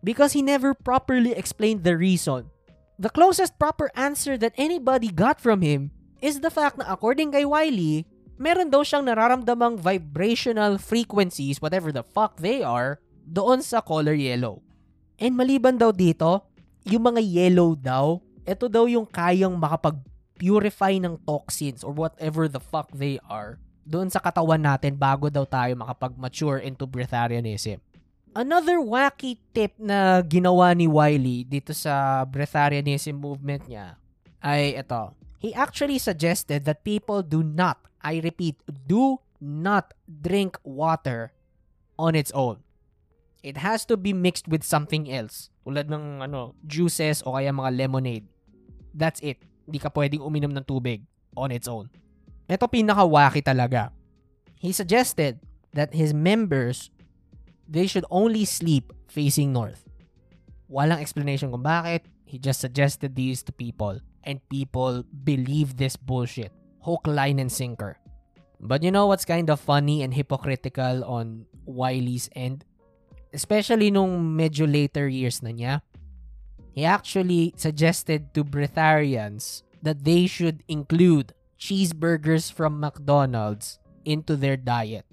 Because 0.00 0.32
he 0.32 0.40
never 0.40 0.72
properly 0.72 1.36
explained 1.36 1.84
the 1.84 1.96
reason. 1.96 2.48
The 2.96 3.12
closest 3.12 3.60
proper 3.60 3.92
answer 3.92 4.40
that 4.40 4.56
anybody 4.56 5.12
got 5.12 5.36
from 5.36 5.60
him 5.60 5.92
is 6.24 6.40
the 6.40 6.48
fact 6.48 6.80
na 6.80 6.88
according 6.88 7.36
kay 7.36 7.44
Wiley, 7.44 8.08
meron 8.40 8.72
daw 8.72 8.80
siyang 8.80 9.04
nararamdamang 9.04 9.76
vibrational 9.76 10.80
frequencies, 10.80 11.60
whatever 11.60 11.92
the 11.92 12.00
fuck 12.00 12.40
they 12.40 12.64
are, 12.64 12.96
doon 13.28 13.60
sa 13.60 13.84
color 13.84 14.16
yellow. 14.16 14.64
And 15.20 15.36
maliban 15.36 15.76
daw 15.76 15.92
dito, 15.92 16.48
yung 16.88 17.12
mga 17.12 17.20
yellow 17.20 17.76
daw, 17.76 18.24
ito 18.48 18.64
daw 18.64 18.88
yung 18.88 19.04
kayang 19.04 19.60
makapag-purify 19.60 20.96
ng 20.96 21.20
toxins 21.28 21.84
or 21.84 21.92
whatever 21.92 22.48
the 22.48 22.64
fuck 22.64 22.88
they 22.96 23.20
are 23.28 23.60
doon 23.86 24.08
sa 24.08 24.24
katawan 24.24 24.58
natin 24.58 24.96
bago 24.96 25.28
daw 25.28 25.44
tayo 25.44 25.76
makapag-mature 25.76 26.64
into 26.64 26.88
breatharianism. 26.88 27.76
Another 28.36 28.76
wacky 28.84 29.40
tip 29.56 29.72
na 29.80 30.20
ginawa 30.20 30.76
ni 30.76 30.84
Wiley 30.84 31.48
dito 31.48 31.72
sa 31.72 32.20
breatharianism 32.28 33.16
movement 33.16 33.64
niya 33.64 33.96
ay 34.44 34.76
ito. 34.76 35.16
He 35.40 35.56
actually 35.56 35.96
suggested 35.96 36.68
that 36.68 36.84
people 36.84 37.24
do 37.24 37.40
not 37.40 37.80
I 38.06 38.22
repeat, 38.22 38.60
do 38.86 39.18
not 39.42 39.90
drink 40.06 40.60
water 40.62 41.34
on 41.98 42.14
its 42.14 42.30
own. 42.30 42.62
It 43.42 43.58
has 43.58 43.82
to 43.90 43.98
be 43.98 44.14
mixed 44.14 44.46
with 44.46 44.62
something 44.62 45.10
else. 45.10 45.50
Tulad 45.66 45.90
ng 45.90 46.22
ano, 46.22 46.54
juices 46.62 47.26
o 47.26 47.34
kaya 47.34 47.50
mga 47.50 47.74
lemonade. 47.74 48.26
That's 48.94 49.18
it. 49.26 49.42
Hindi 49.66 49.82
ka 49.82 49.90
pwedeng 49.90 50.22
uminom 50.22 50.54
ng 50.54 50.66
tubig 50.68 51.02
on 51.34 51.50
its 51.50 51.66
own. 51.66 51.90
Ito 52.46 52.70
pinakawaki 52.70 53.42
talaga. 53.42 53.90
He 54.62 54.70
suggested 54.70 55.42
that 55.74 55.90
his 55.90 56.14
members, 56.14 56.94
they 57.68 57.86
should 57.86 58.04
only 58.10 58.44
sleep 58.44 58.92
facing 59.08 59.52
north. 59.52 59.84
Walang 60.70 61.00
explanation 61.00 61.50
kung 61.50 61.62
bakit. 61.62 62.06
He 62.26 62.38
just 62.38 62.58
suggested 62.58 63.14
these 63.14 63.42
to 63.46 63.52
people. 63.52 64.00
And 64.26 64.42
people 64.50 65.06
believe 65.22 65.76
this 65.76 65.94
bullshit 65.94 66.50
hook, 66.82 67.06
line, 67.06 67.38
and 67.38 67.50
sinker. 67.50 67.98
But 68.62 68.82
you 68.82 68.90
know 68.90 69.06
what's 69.06 69.26
kind 69.26 69.50
of 69.50 69.60
funny 69.60 70.02
and 70.02 70.14
hypocritical 70.14 71.04
on 71.04 71.46
Wiley's 71.66 72.30
end? 72.34 72.64
Especially 73.34 73.90
nung 73.90 74.34
medyo 74.38 74.64
later 74.64 75.10
years 75.10 75.42
na 75.42 75.50
niya. 75.50 75.82
He 76.72 76.86
actually 76.86 77.52
suggested 77.56 78.32
to 78.34 78.44
breatharians 78.44 79.66
that 79.82 80.04
they 80.04 80.26
should 80.26 80.62
include 80.68 81.34
cheeseburgers 81.58 82.52
from 82.52 82.80
McDonald's 82.80 83.78
into 84.04 84.36
their 84.36 84.56
diet. 84.56 85.04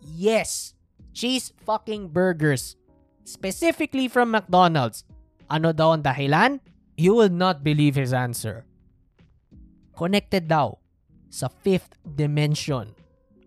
Yes! 0.00 0.75
Cheese 1.16 1.56
fucking 1.64 2.12
burgers. 2.12 2.76
Specifically 3.24 4.04
from 4.04 4.36
McDonald's. 4.36 5.08
Ano 5.48 5.72
daw 5.72 5.96
ang 5.96 6.04
dahilan? 6.04 6.60
You 7.00 7.16
will 7.16 7.32
not 7.32 7.64
believe 7.64 7.96
his 7.96 8.12
answer. 8.12 8.68
Connected 9.96 10.44
daw 10.44 10.76
sa 11.32 11.48
fifth 11.48 11.96
dimension 12.04 12.92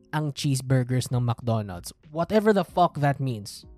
ang 0.09 0.33
cheeseburgers 0.33 1.13
ng 1.13 1.21
McDonald's. 1.21 1.93
Whatever 2.09 2.57
the 2.57 2.65
fuck 2.65 2.97
that 3.05 3.21
means. 3.21 3.69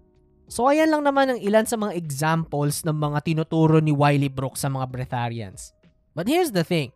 So 0.47 0.71
ayan 0.71 0.87
lang 0.87 1.03
naman 1.03 1.35
ang 1.35 1.39
ilan 1.43 1.67
sa 1.67 1.75
mga 1.75 1.91
examples 1.99 2.87
ng 2.87 2.95
mga 2.95 3.27
tinuturo 3.27 3.83
ni 3.83 3.91
Wiley 3.91 4.31
Brooks 4.31 4.63
sa 4.63 4.71
mga 4.71 4.87
breatharians. 4.87 5.75
But 6.15 6.31
here's 6.31 6.55
the 6.55 6.63
thing. 6.63 6.95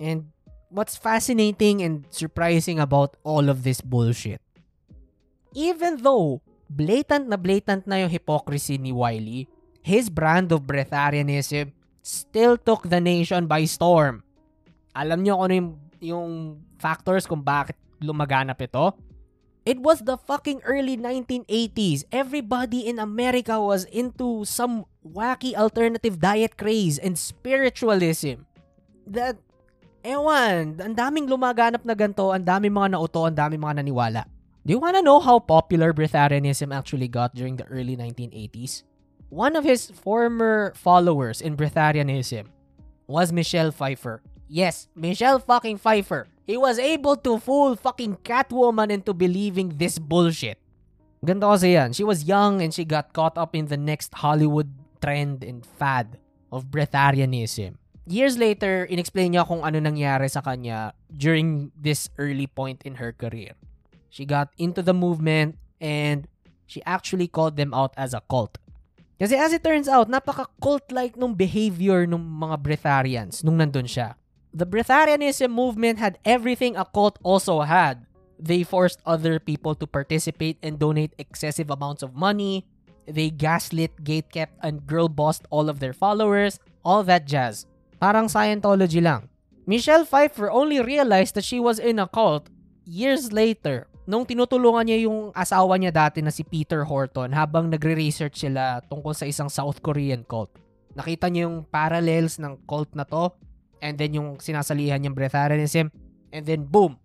And 0.00 0.32
what's 0.72 0.96
fascinating 0.96 1.84
and 1.84 2.08
surprising 2.08 2.80
about 2.80 3.20
all 3.20 3.52
of 3.52 3.68
this 3.68 3.84
bullshit. 3.84 4.40
Even 5.52 6.00
though 6.00 6.40
blatant 6.72 7.28
na 7.28 7.36
blatant 7.36 7.84
na 7.84 8.00
yung 8.00 8.12
hypocrisy 8.12 8.80
ni 8.80 8.92
Wiley, 8.92 9.48
his 9.84 10.08
brand 10.08 10.48
of 10.52 10.64
breatharianism 10.64 11.76
still 12.00 12.56
took 12.56 12.88
the 12.88 12.98
nation 12.98 13.44
by 13.46 13.68
storm. 13.68 14.24
Alam 14.96 15.22
niyo 15.22 15.38
kung 15.38 15.44
ano 15.44 15.54
yung 15.54 15.70
yung 16.02 16.30
factors 16.80 17.28
kung 17.28 17.40
bakit 17.40 17.78
lumaganap 18.02 18.58
ito? 18.58 18.96
It 19.62 19.78
was 19.78 20.02
the 20.02 20.18
fucking 20.18 20.66
early 20.66 20.98
1980s. 20.98 22.02
Everybody 22.10 22.90
in 22.90 22.98
America 22.98 23.62
was 23.62 23.86
into 23.94 24.42
some 24.42 24.90
wacky 25.06 25.54
alternative 25.54 26.18
diet 26.18 26.58
craze 26.58 26.98
and 26.98 27.14
spiritualism. 27.14 28.42
That, 29.06 29.38
ewan, 30.02 30.82
ang 30.82 30.98
daming 30.98 31.30
lumaganap 31.30 31.86
na 31.86 31.94
ganto, 31.94 32.34
ang 32.34 32.42
daming 32.42 32.74
mga 32.74 32.98
nauto, 32.98 33.22
ang 33.22 33.38
daming 33.38 33.62
mga 33.62 33.86
naniwala. 33.86 34.26
Do 34.62 34.70
you 34.70 34.78
wanna 34.78 35.02
know 35.02 35.18
how 35.18 35.42
popular 35.42 35.90
breatharianism 35.90 36.70
actually 36.70 37.10
got 37.10 37.34
during 37.34 37.58
the 37.58 37.66
early 37.66 37.98
1980s? 37.98 38.86
One 39.26 39.58
of 39.58 39.66
his 39.66 39.90
former 39.90 40.70
followers 40.78 41.42
in 41.42 41.58
breatharianism 41.58 42.46
was 43.10 43.34
Michelle 43.34 43.74
Pfeiffer. 43.74 44.22
Yes, 44.46 44.86
Michelle 44.94 45.42
fucking 45.42 45.82
Pfeiffer. 45.82 46.30
He 46.46 46.54
was 46.54 46.78
able 46.78 47.18
to 47.26 47.42
fool 47.42 47.74
fucking 47.74 48.22
Catwoman 48.22 48.94
into 48.94 49.10
believing 49.10 49.82
this 49.82 49.98
bullshit. 49.98 50.62
Ganda 51.26 51.50
kasi 51.50 51.74
yan. 51.74 51.90
She 51.90 52.06
was 52.06 52.22
young 52.22 52.62
and 52.62 52.70
she 52.70 52.86
got 52.86 53.10
caught 53.10 53.34
up 53.34 53.58
in 53.58 53.66
the 53.66 53.78
next 53.78 54.14
Hollywood 54.14 54.70
trend 55.02 55.42
and 55.42 55.66
fad 55.66 56.22
of 56.54 56.70
breatharianism. 56.70 57.82
Years 58.06 58.38
later, 58.38 58.86
inexplain 58.86 59.34
niya 59.34 59.42
kung 59.42 59.66
ano 59.66 59.82
nangyari 59.82 60.30
sa 60.30 60.38
kanya 60.38 60.94
during 61.10 61.74
this 61.74 62.06
early 62.14 62.46
point 62.46 62.78
in 62.86 63.02
her 63.02 63.10
career. 63.10 63.58
She 64.12 64.28
got 64.28 64.52
into 64.60 64.84
the 64.84 64.92
movement 64.92 65.56
and 65.80 66.28
she 66.68 66.84
actually 66.84 67.32
called 67.32 67.56
them 67.56 67.72
out 67.72 67.96
as 67.96 68.12
a 68.12 68.20
cult. 68.20 68.60
Kasi 69.16 69.40
as 69.40 69.56
it 69.56 69.64
turns 69.64 69.88
out, 69.88 70.12
napaka-cult-like 70.12 71.16
nung 71.16 71.32
behavior 71.32 72.04
ng 72.04 72.20
mga 72.20 72.60
breatharians 72.60 73.40
nung 73.40 73.56
nandun 73.56 73.88
siya. 73.88 74.20
The 74.52 74.68
breatharianism 74.68 75.48
movement 75.48 75.96
had 75.96 76.20
everything 76.28 76.76
a 76.76 76.84
cult 76.84 77.16
also 77.24 77.64
had. 77.64 78.04
They 78.36 78.68
forced 78.68 79.00
other 79.08 79.40
people 79.40 79.72
to 79.80 79.88
participate 79.88 80.60
and 80.60 80.76
donate 80.76 81.16
excessive 81.16 81.72
amounts 81.72 82.04
of 82.04 82.12
money. 82.12 82.68
They 83.08 83.32
gaslit, 83.32 83.96
gatekept, 84.04 84.60
and 84.60 84.84
girl 84.84 85.08
bossed 85.08 85.48
all 85.48 85.72
of 85.72 85.80
their 85.80 85.96
followers. 85.96 86.60
All 86.84 87.00
that 87.08 87.24
jazz. 87.24 87.64
Parang 87.96 88.28
Scientology 88.28 89.00
lang. 89.00 89.32
Michelle 89.64 90.04
Pfeiffer 90.04 90.52
only 90.52 90.84
realized 90.84 91.32
that 91.32 91.48
she 91.48 91.56
was 91.56 91.78
in 91.78 91.96
a 91.96 92.10
cult 92.10 92.50
years 92.84 93.30
later 93.30 93.86
nung 94.04 94.26
tinutulungan 94.26 94.86
niya 94.86 95.06
yung 95.06 95.30
asawa 95.30 95.78
niya 95.78 95.94
dati 95.94 96.18
na 96.22 96.34
si 96.34 96.42
Peter 96.42 96.82
Horton 96.82 97.30
habang 97.30 97.70
nagre-research 97.70 98.42
sila 98.46 98.82
tungkol 98.90 99.14
sa 99.14 99.26
isang 99.26 99.46
South 99.46 99.78
Korean 99.78 100.26
cult. 100.26 100.50
Nakita 100.98 101.30
niya 101.30 101.46
yung 101.48 101.62
parallels 101.64 102.42
ng 102.42 102.66
cult 102.66 102.90
na 102.98 103.06
to 103.06 103.30
and 103.78 103.96
then 103.96 104.12
yung 104.14 104.42
sinasalihan 104.42 104.98
niyang 104.98 105.14
breatharianism 105.16 105.88
and 106.34 106.42
then 106.46 106.66
boom, 106.66 106.98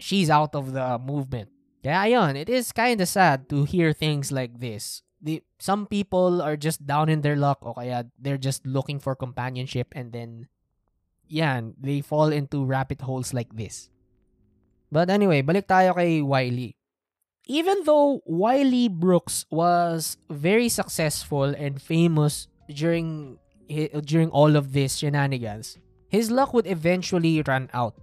she's 0.00 0.32
out 0.32 0.56
of 0.56 0.72
the 0.72 0.96
movement. 1.04 1.52
Kaya 1.82 2.08
ayun, 2.08 2.38
it 2.38 2.48
is 2.48 2.72
kind 2.72 3.00
of 3.02 3.10
sad 3.10 3.50
to 3.50 3.66
hear 3.66 3.92
things 3.92 4.30
like 4.32 4.62
this. 4.62 5.02
The, 5.22 5.42
some 5.58 5.86
people 5.86 6.42
are 6.42 6.58
just 6.58 6.82
down 6.82 7.06
in 7.06 7.22
their 7.22 7.36
luck 7.36 7.62
o 7.62 7.74
kaya 7.74 8.10
they're 8.18 8.40
just 8.40 8.66
looking 8.66 8.98
for 8.98 9.14
companionship 9.14 9.92
and 9.94 10.10
then 10.10 10.48
yan, 11.28 11.74
they 11.78 12.00
fall 12.00 12.28
into 12.32 12.64
rabbit 12.64 13.02
holes 13.02 13.32
like 13.32 13.54
this. 13.54 13.88
But 14.92 15.08
anyway, 15.08 15.40
balik 15.40 15.72
tayo 15.72 15.96
kay 15.96 16.20
Wiley. 16.20 16.76
Even 17.48 17.88
though 17.88 18.20
Wiley 18.28 18.92
Brooks 18.92 19.48
was 19.48 20.20
very 20.28 20.68
successful 20.68 21.56
and 21.56 21.80
famous 21.80 22.46
during 22.68 23.40
during 24.04 24.28
all 24.28 24.52
of 24.52 24.76
this 24.76 25.00
shenanigans, 25.00 25.80
his 26.12 26.28
luck 26.28 26.52
would 26.52 26.68
eventually 26.68 27.40
run 27.40 27.72
out. 27.72 27.96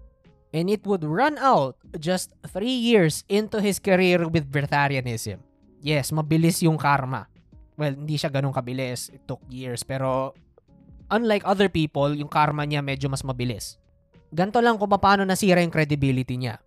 And 0.49 0.65
it 0.65 0.81
would 0.89 1.05
run 1.05 1.37
out 1.37 1.77
just 2.01 2.33
three 2.49 2.73
years 2.73 3.21
into 3.29 3.61
his 3.61 3.77
career 3.77 4.25
with 4.25 4.49
Breatharianism. 4.49 5.45
Yes, 5.77 6.09
mabilis 6.09 6.65
yung 6.65 6.81
karma. 6.81 7.29
Well, 7.77 7.93
hindi 7.93 8.17
siya 8.17 8.33
ganun 8.33 8.51
kabilis. 8.51 9.13
It 9.13 9.29
took 9.29 9.45
years. 9.45 9.85
Pero 9.85 10.33
unlike 11.13 11.45
other 11.45 11.69
people, 11.69 12.17
yung 12.17 12.33
karma 12.33 12.65
niya 12.65 12.81
medyo 12.81 13.13
mas 13.13 13.21
mabilis. 13.21 13.77
Ganto 14.33 14.57
lang 14.57 14.81
kung 14.81 14.89
paano 14.89 15.21
nasira 15.21 15.61
yung 15.61 15.71
credibility 15.71 16.33
niya. 16.33 16.57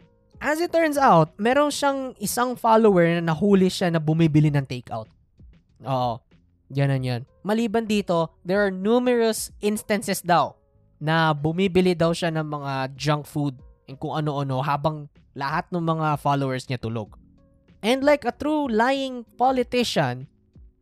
As 0.43 0.59
it 0.59 0.75
turns 0.75 0.99
out, 0.99 1.39
meron 1.39 1.71
siyang 1.71 2.19
isang 2.19 2.59
follower 2.59 3.07
na 3.07 3.31
nahuli 3.31 3.71
siya 3.71 3.95
na 3.95 4.03
bumibili 4.03 4.51
ng 4.51 4.67
takeout. 4.67 5.07
Oo, 5.87 6.19
ganun 6.67 7.07
yan. 7.07 7.23
Maliban 7.47 7.87
dito, 7.87 8.35
there 8.43 8.59
are 8.59 8.75
numerous 8.75 9.55
instances 9.63 10.19
daw 10.19 10.59
na 10.99 11.31
bumibili 11.31 11.95
daw 11.95 12.11
siya 12.11 12.35
ng 12.35 12.59
mga 12.59 12.73
junk 12.99 13.23
food 13.31 13.55
and 13.87 14.03
kung 14.03 14.19
ano-ano 14.19 14.59
habang 14.67 15.07
lahat 15.39 15.71
ng 15.71 15.79
mga 15.79 16.19
followers 16.19 16.67
niya 16.67 16.83
tulog. 16.83 17.15
And 17.79 18.03
like 18.03 18.27
a 18.27 18.35
true 18.35 18.67
lying 18.67 19.23
politician, 19.39 20.27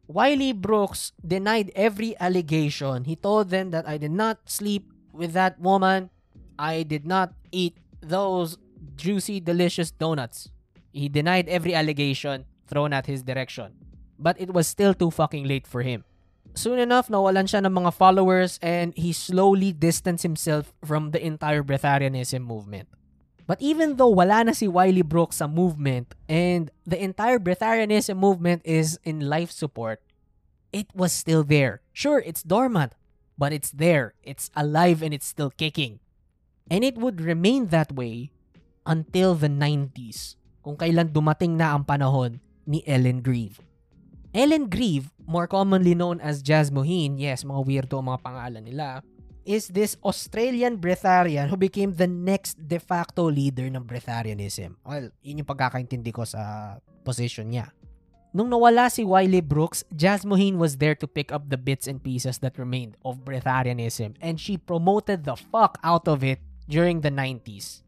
Wiley 0.09 0.57
Brooks 0.57 1.13
denied 1.21 1.69
every 1.77 2.17
allegation. 2.17 3.05
He 3.05 3.13
told 3.13 3.53
them 3.53 3.77
that 3.77 3.85
I 3.85 4.01
did 4.01 4.17
not 4.17 4.41
sleep 4.49 4.89
with 5.13 5.37
that 5.37 5.61
woman. 5.61 6.09
I 6.57 6.81
did 6.81 7.05
not 7.05 7.37
eat 7.53 7.77
those 8.01 8.57
juicy, 9.01 9.41
delicious 9.41 9.91
donuts. 9.91 10.53
He 10.93 11.09
denied 11.09 11.49
every 11.49 11.75
allegation 11.75 12.45
thrown 12.69 12.93
at 12.93 13.07
his 13.07 13.25
direction. 13.25 13.73
But 14.19 14.37
it 14.41 14.53
was 14.53 14.69
still 14.69 14.93
too 14.93 15.11
fucking 15.11 15.49
late 15.49 15.67
for 15.67 15.83
him. 15.83 16.05
Soon 16.55 16.79
enough, 16.79 17.09
nawalan 17.09 17.47
siya 17.47 17.65
ng 17.65 17.73
mga 17.73 17.95
followers 17.95 18.59
and 18.61 18.93
he 18.99 19.13
slowly 19.15 19.73
distanced 19.73 20.23
himself 20.23 20.75
from 20.85 21.11
the 21.11 21.23
entire 21.23 21.63
breatharianism 21.63 22.43
movement. 22.43 22.89
But 23.47 23.63
even 23.63 23.97
though 23.97 24.15
wala 24.15 24.47
na 24.47 24.53
si 24.55 24.69
Wiley 24.71 25.03
Brooks 25.03 25.43
sa 25.43 25.51
movement 25.51 26.15
and 26.31 26.71
the 26.87 26.99
entire 26.99 27.39
breatharianism 27.39 28.15
movement 28.15 28.63
is 28.63 28.99
in 29.03 29.27
life 29.27 29.51
support, 29.51 30.03
it 30.71 30.87
was 30.95 31.11
still 31.11 31.43
there. 31.43 31.83
Sure, 31.91 32.23
it's 32.23 32.43
dormant, 32.43 32.95
but 33.39 33.51
it's 33.53 33.71
there. 33.71 34.15
It's 34.23 34.51
alive 34.55 35.03
and 35.03 35.15
it's 35.15 35.27
still 35.27 35.51
kicking. 35.51 35.99
And 36.71 36.87
it 36.87 36.95
would 36.99 37.21
remain 37.21 37.75
that 37.75 37.91
way 37.91 38.31
until 38.85 39.37
the 39.37 39.49
90s, 39.49 40.37
kung 40.61 40.77
kailan 40.77 41.13
dumating 41.13 41.57
na 41.57 41.77
ang 41.77 41.85
panahon 41.85 42.41
ni 42.65 42.85
Ellen 42.85 43.25
Grieve. 43.25 43.61
Ellen 44.31 44.71
Grieve, 44.71 45.11
more 45.27 45.51
commonly 45.51 45.95
known 45.95 46.23
as 46.23 46.39
Jazz 46.39 46.71
Mohin, 46.71 47.19
yes, 47.19 47.43
mga 47.43 47.63
weirdo 47.67 47.99
ang 47.99 48.15
mga 48.15 48.23
pangalan 48.23 48.63
nila, 48.63 49.03
is 49.43 49.73
this 49.75 49.99
Australian 50.07 50.79
breatharian 50.79 51.51
who 51.51 51.59
became 51.59 51.97
the 51.99 52.07
next 52.07 52.55
de 52.61 52.79
facto 52.79 53.27
leader 53.27 53.67
ng 53.67 53.83
breatharianism. 53.83 54.79
Well, 54.87 55.11
yun 55.25 55.43
yung 55.43 55.51
pagkakaintindi 55.51 56.15
ko 56.15 56.23
sa 56.23 56.77
position 57.03 57.51
niya. 57.51 57.75
Nung 58.31 58.47
nawala 58.47 58.87
si 58.87 59.03
Wiley 59.03 59.43
Brooks, 59.43 59.83
Jazz 59.91 60.23
Mohin 60.23 60.55
was 60.55 60.79
there 60.79 60.95
to 60.95 61.11
pick 61.11 61.35
up 61.35 61.51
the 61.51 61.59
bits 61.59 61.91
and 61.91 61.99
pieces 61.99 62.39
that 62.47 62.55
remained 62.55 62.95
of 63.03 63.27
breatharianism 63.27 64.15
and 64.23 64.39
she 64.39 64.55
promoted 64.55 65.27
the 65.27 65.35
fuck 65.35 65.83
out 65.83 66.07
of 66.07 66.23
it 66.23 66.39
during 66.71 67.03
the 67.03 67.11
90s. 67.11 67.83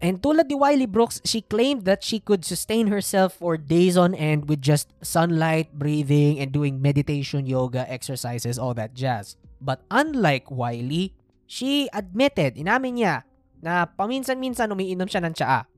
And 0.00 0.24
tulad 0.24 0.48
ni 0.48 0.56
Wiley 0.56 0.88
Brooks, 0.88 1.20
she 1.28 1.44
claimed 1.44 1.84
that 1.84 2.00
she 2.00 2.24
could 2.24 2.40
sustain 2.40 2.88
herself 2.88 3.36
for 3.36 3.60
days 3.60 4.00
on 4.00 4.16
end 4.16 4.48
with 4.48 4.64
just 4.64 4.88
sunlight, 5.04 5.76
breathing, 5.76 6.40
and 6.40 6.48
doing 6.48 6.80
meditation, 6.80 7.44
yoga, 7.44 7.84
exercises, 7.84 8.56
all 8.56 8.72
that 8.80 8.96
jazz. 8.96 9.36
But 9.60 9.84
unlike 9.92 10.48
Wiley, 10.48 11.12
she 11.44 11.92
admitted, 11.92 12.56
inamin 12.56 12.96
niya, 12.96 13.28
na 13.60 13.84
paminsan-minsan 13.84 14.72
umiinom 14.72 15.04
siya 15.04 15.20
ng 15.20 15.36
tsaa. 15.36 15.68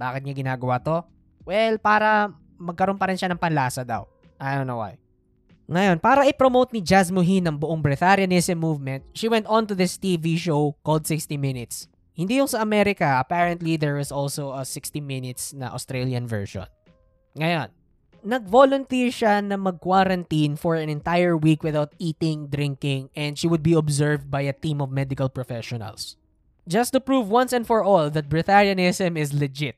Bakit 0.00 0.24
niya 0.24 0.34
ginagawa 0.40 0.80
to? 0.80 1.04
Well, 1.44 1.76
para 1.76 2.32
magkaroon 2.56 2.96
pa 2.96 3.12
rin 3.12 3.20
siya 3.20 3.28
ng 3.28 3.40
panlasa 3.40 3.84
daw. 3.84 4.08
I 4.40 4.56
don't 4.56 4.64
know 4.64 4.80
why. 4.80 4.96
Ngayon, 5.68 6.00
para 6.00 6.24
i-promote 6.24 6.72
ni 6.72 6.80
Jazz 6.80 7.12
Mohin 7.12 7.44
ang 7.44 7.60
buong 7.60 7.84
breatharianism 7.84 8.56
movement, 8.56 9.04
she 9.12 9.28
went 9.28 9.44
on 9.50 9.68
to 9.68 9.76
this 9.76 10.00
TV 10.00 10.40
show 10.40 10.72
called 10.80 11.04
60 11.04 11.36
Minutes. 11.36 11.90
Hindi 12.16 12.40
yung 12.40 12.48
sa 12.48 12.64
Amerika, 12.64 13.20
apparently 13.20 13.76
there 13.76 14.00
is 14.00 14.08
also 14.08 14.56
a 14.56 14.64
60 14.64 15.04
minutes 15.04 15.52
na 15.52 15.68
Australian 15.68 16.24
version. 16.24 16.64
Ngayon, 17.36 17.68
nag-volunteer 18.24 19.12
siya 19.12 19.44
na 19.44 19.60
mag-quarantine 19.60 20.56
for 20.56 20.80
an 20.80 20.88
entire 20.88 21.36
week 21.36 21.60
without 21.60 21.92
eating, 22.00 22.48
drinking, 22.48 23.12
and 23.12 23.36
she 23.36 23.44
would 23.44 23.60
be 23.60 23.76
observed 23.76 24.32
by 24.32 24.40
a 24.40 24.56
team 24.56 24.80
of 24.80 24.88
medical 24.88 25.28
professionals. 25.28 26.16
Just 26.64 26.96
to 26.96 27.04
prove 27.04 27.28
once 27.28 27.52
and 27.52 27.68
for 27.68 27.84
all 27.84 28.08
that 28.08 28.32
breatharianism 28.32 29.20
is 29.20 29.36
legit, 29.36 29.76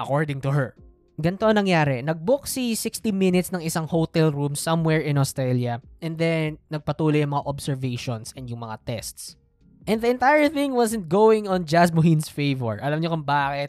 according 0.00 0.40
to 0.48 0.56
her. 0.56 0.72
Ganto 1.20 1.52
nangyari. 1.52 2.00
Nag-book 2.00 2.48
si 2.48 2.72
60 2.72 3.12
minutes 3.12 3.52
ng 3.52 3.60
isang 3.60 3.84
hotel 3.86 4.32
room 4.32 4.56
somewhere 4.56 5.04
in 5.04 5.20
Australia 5.20 5.84
and 6.00 6.16
then 6.16 6.56
nagpatuloy 6.72 7.20
yung 7.20 7.36
mga 7.36 7.44
observations 7.44 8.32
and 8.34 8.48
yung 8.48 8.64
mga 8.64 8.80
tests. 8.88 9.36
And 9.84 10.00
the 10.00 10.08
entire 10.08 10.48
thing 10.48 10.72
wasn't 10.72 11.12
going 11.12 11.44
on 11.44 11.68
Jazz 11.68 11.92
Mohin's 11.92 12.32
favor. 12.32 12.80
Alam 12.80 13.04
niyo 13.04 13.12
kung 13.12 13.26
bakit? 13.26 13.68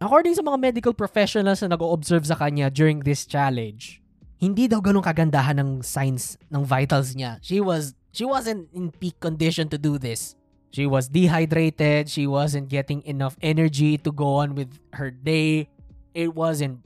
According 0.00 0.32
sa 0.32 0.40
mga 0.40 0.56
medical 0.56 0.96
professionals 0.96 1.60
na 1.60 1.76
nag-observe 1.76 2.24
sa 2.24 2.32
kanya 2.32 2.72
during 2.72 3.04
this 3.04 3.28
challenge, 3.28 4.00
hindi 4.40 4.64
daw 4.64 4.80
ganun 4.80 5.04
kagandahan 5.04 5.60
ng 5.60 5.70
signs 5.84 6.40
ng 6.48 6.64
vitals 6.64 7.12
niya. 7.12 7.36
She 7.44 7.60
was 7.60 7.92
she 8.08 8.24
wasn't 8.24 8.72
in 8.72 8.88
peak 8.88 9.20
condition 9.20 9.68
to 9.68 9.76
do 9.76 10.00
this. 10.00 10.32
She 10.72 10.88
was 10.88 11.12
dehydrated, 11.12 12.08
she 12.08 12.24
wasn't 12.24 12.72
getting 12.72 13.04
enough 13.04 13.36
energy 13.44 14.00
to 14.00 14.08
go 14.08 14.40
on 14.40 14.56
with 14.56 14.72
her 14.96 15.12
day. 15.12 15.68
It 16.16 16.32
wasn't 16.32 16.80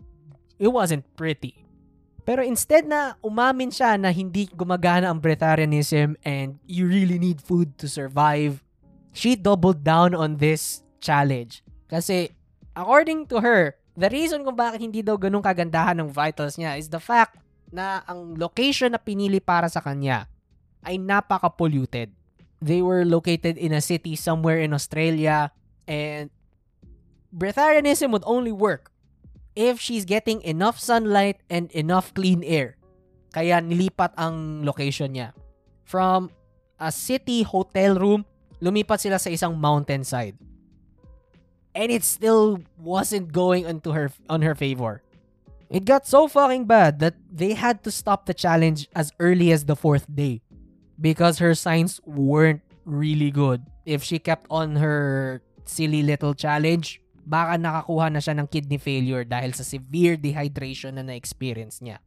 it 0.59 0.75
wasn't 0.75 1.07
pretty. 1.15 1.64
Pero 2.25 2.41
instead 2.41 2.89
na 2.89 3.21
umamin 3.21 3.69
siya 3.69 4.01
na 4.01 4.09
hindi 4.09 4.49
gumagana 4.49 5.13
ang 5.13 5.21
breatharianism 5.21 6.17
and 6.25 6.57
you 6.65 6.89
really 6.89 7.21
need 7.21 7.37
food 7.45 7.77
to 7.77 7.85
survive, 7.85 8.65
she 9.13 9.37
doubled 9.37 9.85
down 9.85 10.17
on 10.17 10.41
this 10.41 10.81
challenge. 11.05 11.61
Kasi 11.85 12.33
according 12.73 13.29
to 13.29 13.45
her, 13.45 13.77
the 13.93 14.09
reason 14.09 14.41
kung 14.41 14.57
bakit 14.57 14.81
hindi 14.81 15.05
daw 15.05 15.21
ganun 15.21 15.45
kagandahan 15.45 16.01
ng 16.01 16.09
vitals 16.09 16.57
niya 16.57 16.81
is 16.81 16.89
the 16.89 16.99
fact 16.99 17.37
na 17.69 18.01
ang 18.09 18.41
location 18.41 18.97
na 18.97 19.01
pinili 19.01 19.37
para 19.37 19.69
sa 19.69 19.85
kanya 19.85 20.25
ay 20.81 20.97
napaka-polluted. 20.97 22.09
They 22.65 22.81
were 22.81 23.05
located 23.05 23.61
in 23.61 23.77
a 23.77 23.85
city 23.85 24.17
somewhere 24.17 24.65
in 24.65 24.73
Australia 24.73 25.53
and 25.85 26.33
breatharianism 27.29 28.09
would 28.17 28.25
only 28.25 28.53
work 28.57 28.94
if 29.55 29.81
she's 29.81 30.05
getting 30.05 30.43
enough 30.43 30.79
sunlight 30.79 31.41
and 31.49 31.71
enough 31.73 32.13
clean 32.15 32.43
air. 32.43 32.77
Kaya 33.35 33.59
nilipat 33.59 34.15
ang 34.19 34.63
location 34.63 35.15
niya. 35.15 35.35
From 35.83 36.31
a 36.79 36.91
city 36.91 37.43
hotel 37.43 37.99
room, 37.99 38.27
lumipat 38.63 39.03
sila 39.03 39.19
sa 39.19 39.31
isang 39.31 39.59
mountainside. 39.59 40.39
And 41.75 41.91
it 41.91 42.07
still 42.07 42.63
wasn't 42.79 43.35
going 43.35 43.67
into 43.67 43.91
her 43.91 44.11
on 44.31 44.43
her 44.47 44.55
favor. 44.55 45.03
It 45.67 45.83
got 45.83 46.07
so 46.07 46.31
fucking 46.31 46.71
bad 46.71 47.03
that 47.03 47.19
they 47.27 47.59
had 47.59 47.83
to 47.83 47.91
stop 47.91 48.27
the 48.27 48.35
challenge 48.35 48.87
as 48.95 49.11
early 49.19 49.51
as 49.51 49.67
the 49.67 49.75
fourth 49.75 50.07
day 50.07 50.43
because 51.01 51.43
her 51.43 51.55
signs 51.55 51.99
weren't 52.07 52.63
really 52.87 53.35
good. 53.35 53.67
If 53.83 54.07
she 54.07 54.23
kept 54.23 54.47
on 54.51 54.77
her 54.77 55.43
silly 55.65 56.07
little 56.07 56.35
challenge, 56.35 57.03
baka 57.25 57.57
nakakuha 57.57 58.13
na 58.13 58.21
siya 58.21 58.37
ng 58.37 58.47
kidney 58.47 58.77
failure 58.77 59.25
dahil 59.25 59.57
sa 59.57 59.65
severe 59.65 60.21
dehydration 60.21 61.01
na 61.01 61.05
na-experience 61.05 61.81
niya. 61.81 61.99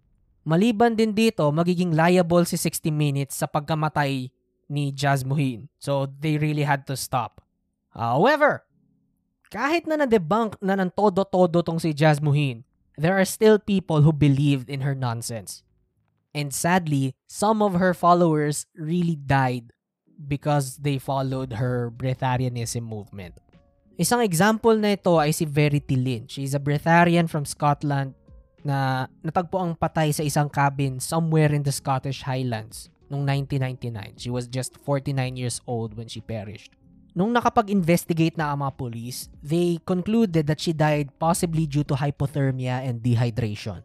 Maliban 0.47 0.95
din 0.95 1.11
dito, 1.11 1.43
magiging 1.51 1.91
liable 1.91 2.47
si 2.47 2.55
60 2.55 2.87
Minutes 2.93 3.35
sa 3.35 3.51
pagkamatay 3.51 4.31
ni 4.71 4.95
Jazz 4.95 5.27
Muhin. 5.27 5.67
So, 5.75 6.07
they 6.07 6.39
really 6.39 6.63
had 6.63 6.87
to 6.87 6.95
stop. 6.95 7.43
However, 7.91 8.63
kahit 9.51 9.89
na 9.89 9.99
na-debunk 9.99 10.55
na 10.63 10.79
ng 10.79 10.93
todo-todo 10.93 11.59
tong 11.65 11.81
si 11.81 11.91
Jazz 11.91 12.23
Muhin, 12.23 12.63
there 12.95 13.17
are 13.17 13.27
still 13.27 13.59
people 13.59 14.05
who 14.05 14.15
believed 14.15 14.69
in 14.71 14.87
her 14.87 14.95
nonsense. 14.95 15.67
And 16.37 16.53
sadly, 16.53 17.17
some 17.25 17.65
of 17.65 17.81
her 17.81 17.97
followers 17.97 18.69
really 18.77 19.17
died 19.17 19.73
because 20.15 20.77
they 20.77 20.97
followed 21.01 21.57
her 21.57 21.89
breatharianism 21.89 22.85
movement. 22.85 23.41
Isang 23.97 24.21
example 24.21 24.77
na 24.77 24.93
ito 24.93 25.17
ay 25.17 25.33
si 25.33 25.41
Verity 25.41 25.97
Lynn. 25.97 26.29
She's 26.29 26.53
a 26.53 26.61
breatharian 26.61 27.25
from 27.25 27.49
Scotland 27.49 28.13
na 28.61 29.09
natagpo 29.25 29.57
ang 29.57 29.73
patay 29.73 30.13
sa 30.13 30.21
isang 30.21 30.53
cabin 30.53 31.01
somewhere 31.01 31.49
in 31.49 31.65
the 31.65 31.73
Scottish 31.73 32.21
Highlands 32.21 32.93
noong 33.09 33.25
1999. 33.25 34.21
She 34.21 34.29
was 34.29 34.45
just 34.45 34.77
49 34.85 35.17
years 35.33 35.57
old 35.65 35.97
when 35.97 36.05
she 36.05 36.21
perished. 36.21 36.77
Nung 37.17 37.33
nakapag-investigate 37.33 38.37
na 38.37 38.53
ang 38.53 38.61
mga 38.61 38.77
police, 38.77 39.33
they 39.41 39.81
concluded 39.81 40.45
that 40.45 40.61
she 40.61 40.77
died 40.77 41.09
possibly 41.17 41.65
due 41.65 41.81
to 41.81 41.97
hypothermia 41.97 42.85
and 42.85 43.01
dehydration. 43.01 43.81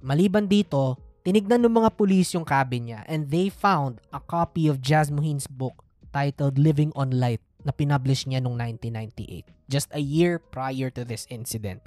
Maliban 0.00 0.48
dito, 0.48 0.96
tinignan 1.20 1.60
ng 1.60 1.84
mga 1.84 2.00
police 2.00 2.32
yung 2.32 2.48
cabin 2.48 2.88
niya 2.88 3.04
and 3.04 3.28
they 3.28 3.52
found 3.52 4.00
a 4.08 4.24
copy 4.24 4.72
of 4.72 4.80
Jazz 4.80 5.12
Mohin's 5.12 5.44
book 5.44 5.84
titled 6.16 6.56
Living 6.56 6.88
on 6.96 7.12
Light 7.12 7.44
na 7.62 7.72
pinublish 7.72 8.24
niya 8.24 8.40
noong 8.40 8.56
1998, 8.56 9.48
just 9.68 9.88
a 9.92 10.02
year 10.02 10.40
prior 10.40 10.88
to 10.88 11.04
this 11.04 11.28
incident 11.28 11.84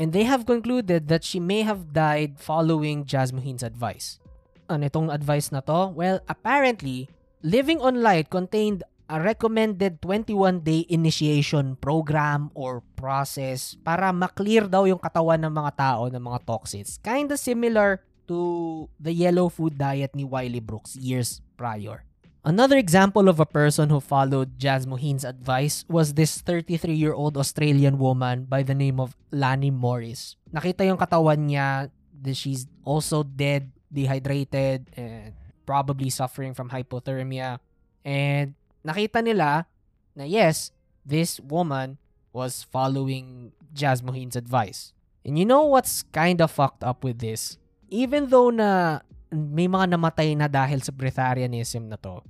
and 0.00 0.16
they 0.16 0.24
have 0.24 0.48
concluded 0.48 1.12
that 1.12 1.20
she 1.20 1.36
may 1.36 1.60
have 1.60 1.92
died 1.92 2.40
following 2.40 3.04
Jasmuhin's 3.04 3.60
advice. 3.60 4.16
Ano 4.64 4.88
itong 4.88 5.12
advice 5.12 5.52
na 5.52 5.60
to? 5.68 5.92
Well, 5.92 6.24
apparently, 6.24 7.12
Living 7.44 7.84
on 7.84 8.00
Light 8.00 8.32
contained 8.32 8.80
a 9.12 9.20
recommended 9.20 10.00
21-day 10.00 10.88
initiation 10.88 11.76
program 11.76 12.48
or 12.56 12.80
process 12.96 13.76
para 13.84 14.08
maklear 14.08 14.64
daw 14.64 14.88
yung 14.88 15.02
katawan 15.02 15.44
ng 15.44 15.52
mga 15.52 15.72
tao 15.76 16.08
ng 16.08 16.22
mga 16.22 16.48
toxins. 16.48 16.96
Kinda 17.04 17.36
similar 17.36 18.00
to 18.24 18.86
the 18.96 19.12
yellow 19.12 19.52
food 19.52 19.76
diet 19.76 20.16
ni 20.16 20.24
Wiley 20.24 20.64
Brooks 20.64 20.96
years 20.96 21.44
prior. 21.60 22.08
Another 22.40 22.80
example 22.80 23.28
of 23.28 23.36
a 23.38 23.44
person 23.44 23.90
who 23.92 24.00
followed 24.00 24.56
Jazz 24.56 24.88
advice 25.24 25.84
was 25.88 26.14
this 26.14 26.40
33-year-old 26.40 27.36
Australian 27.36 27.98
woman 27.98 28.48
by 28.48 28.62
the 28.62 28.74
name 28.74 28.98
of 28.98 29.12
Lani 29.30 29.68
Morris. 29.68 30.36
Nakita 30.48 30.88
yung 30.88 30.96
katawan 30.96 31.52
niya 31.52 31.92
that 32.22 32.36
she's 32.36 32.64
also 32.80 33.22
dead, 33.22 33.68
dehydrated, 33.92 34.88
and 34.96 35.36
probably 35.68 36.08
suffering 36.08 36.56
from 36.56 36.72
hypothermia. 36.72 37.60
And 38.08 38.56
nakita 38.80 39.20
nila 39.20 39.68
na 40.16 40.24
yes, 40.24 40.72
this 41.04 41.40
woman 41.44 42.00
was 42.32 42.64
following 42.64 43.52
Jazz 43.76 44.00
advice. 44.00 44.96
And 45.28 45.36
you 45.36 45.44
know 45.44 45.68
what's 45.68 46.08
kind 46.08 46.40
of 46.40 46.50
fucked 46.50 46.82
up 46.82 47.04
with 47.04 47.20
this? 47.20 47.60
Even 47.92 48.32
though 48.32 48.48
na 48.48 49.04
may 49.30 49.70
mga 49.70 49.94
namatay 49.94 50.34
na 50.34 50.50
dahil 50.50 50.82
sa 50.82 50.92
breatharianism 50.92 51.86
na 51.86 51.96
to. 51.98 52.20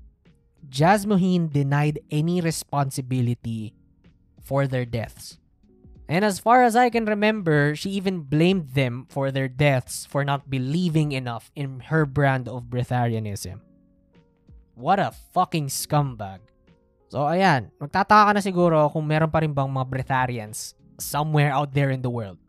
Jasmuhin 0.68 1.48
denied 1.48 2.04
any 2.12 2.44
responsibility 2.44 3.72
for 4.44 4.68
their 4.68 4.84
deaths. 4.84 5.40
And 6.10 6.26
as 6.26 6.42
far 6.42 6.66
as 6.66 6.74
I 6.74 6.90
can 6.90 7.06
remember, 7.06 7.78
she 7.78 7.94
even 7.94 8.26
blamed 8.26 8.74
them 8.74 9.06
for 9.08 9.30
their 9.30 9.46
deaths 9.46 10.04
for 10.04 10.26
not 10.26 10.50
believing 10.50 11.12
enough 11.14 11.54
in 11.54 11.86
her 11.86 12.04
brand 12.04 12.50
of 12.50 12.66
breatharianism. 12.66 13.62
What 14.74 14.98
a 14.98 15.14
fucking 15.32 15.70
scumbag. 15.70 16.42
So 17.10 17.30
ayan, 17.30 17.70
magtataka 17.78 18.30
ka 18.30 18.32
na 18.34 18.42
siguro 18.42 18.90
kung 18.90 19.06
meron 19.06 19.30
pa 19.30 19.42
rin 19.42 19.54
bang 19.54 19.70
mga 19.70 19.86
breatharians 19.86 20.74
somewhere 20.98 21.54
out 21.54 21.72
there 21.74 21.94
in 21.94 22.02
the 22.02 22.10
world. 22.10 22.42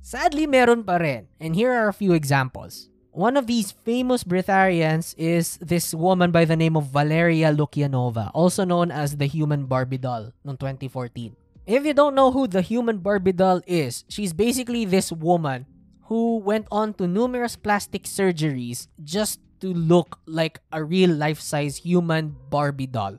Sadly, 0.00 0.48
meron 0.48 0.86
pa 0.86 0.96
rin. 0.96 1.28
And 1.36 1.52
here 1.52 1.74
are 1.74 1.92
a 1.92 1.96
few 1.96 2.16
examples. 2.16 2.88
One 3.16 3.40
of 3.40 3.48
these 3.48 3.72
famous 3.72 4.28
breatharians 4.28 5.16
is 5.16 5.56
this 5.56 5.96
woman 5.96 6.36
by 6.36 6.44
the 6.44 6.52
name 6.52 6.76
of 6.76 6.92
Valeria 6.92 7.48
Lukianova, 7.48 8.30
also 8.36 8.68
known 8.68 8.92
as 8.92 9.16
the 9.16 9.24
human 9.24 9.64
Barbie 9.64 9.96
doll 9.96 10.36
noong 10.44 10.60
2014. 10.60 11.32
If 11.64 11.88
you 11.88 11.96
don't 11.96 12.12
know 12.12 12.28
who 12.28 12.44
the 12.44 12.60
human 12.60 13.00
Barbie 13.00 13.32
doll 13.32 13.64
is, 13.64 14.04
she's 14.12 14.36
basically 14.36 14.84
this 14.84 15.08
woman 15.08 15.64
who 16.12 16.44
went 16.44 16.68
on 16.68 16.92
to 17.00 17.08
numerous 17.08 17.56
plastic 17.56 18.04
surgeries 18.04 18.84
just 19.00 19.40
to 19.64 19.72
look 19.72 20.20
like 20.28 20.60
a 20.68 20.84
real 20.84 21.08
life-size 21.08 21.88
human 21.88 22.36
Barbie 22.52 22.84
doll. 22.84 23.16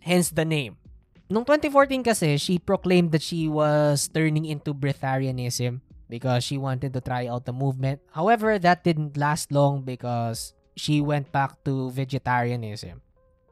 Hence 0.00 0.32
the 0.32 0.48
name. 0.48 0.80
Noong 1.28 1.44
2014 1.44 2.08
kasi, 2.08 2.40
she 2.40 2.56
proclaimed 2.56 3.12
that 3.12 3.20
she 3.20 3.52
was 3.52 4.08
turning 4.08 4.48
into 4.48 4.72
breatharianism 4.72 5.84
because 6.10 6.42
she 6.42 6.58
wanted 6.58 6.90
to 6.92 7.00
try 7.00 7.30
out 7.30 7.46
the 7.46 7.54
movement. 7.54 8.02
However, 8.10 8.58
that 8.58 8.82
didn't 8.82 9.14
last 9.14 9.54
long 9.54 9.86
because 9.86 10.52
she 10.74 10.98
went 10.98 11.30
back 11.30 11.62
to 11.64 11.94
vegetarianism. 11.94 13.00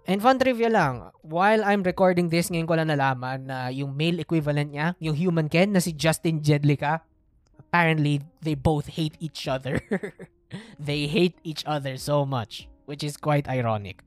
And 0.08 0.24
fun 0.24 0.40
trivia 0.40 0.72
lang, 0.72 1.12
while 1.20 1.60
I'm 1.62 1.84
recording 1.84 2.32
this, 2.32 2.48
ngayon 2.48 2.64
ko 2.64 2.80
lang 2.80 2.88
nalaman 2.88 3.44
na 3.44 3.68
yung 3.68 3.92
male 3.92 4.24
equivalent 4.24 4.72
niya, 4.72 4.96
yung 4.98 5.12
human 5.12 5.52
Ken 5.52 5.68
na 5.68 5.84
si 5.84 5.92
Justin 5.92 6.40
Jedlicka, 6.40 7.04
apparently 7.60 8.24
they 8.40 8.56
both 8.56 8.88
hate 8.88 9.20
each 9.20 9.44
other. 9.44 9.76
they 10.80 11.04
hate 11.04 11.36
each 11.44 11.60
other 11.68 12.00
so 12.00 12.24
much, 12.24 12.72
which 12.88 13.04
is 13.04 13.20
quite 13.20 13.44
ironic. 13.52 14.00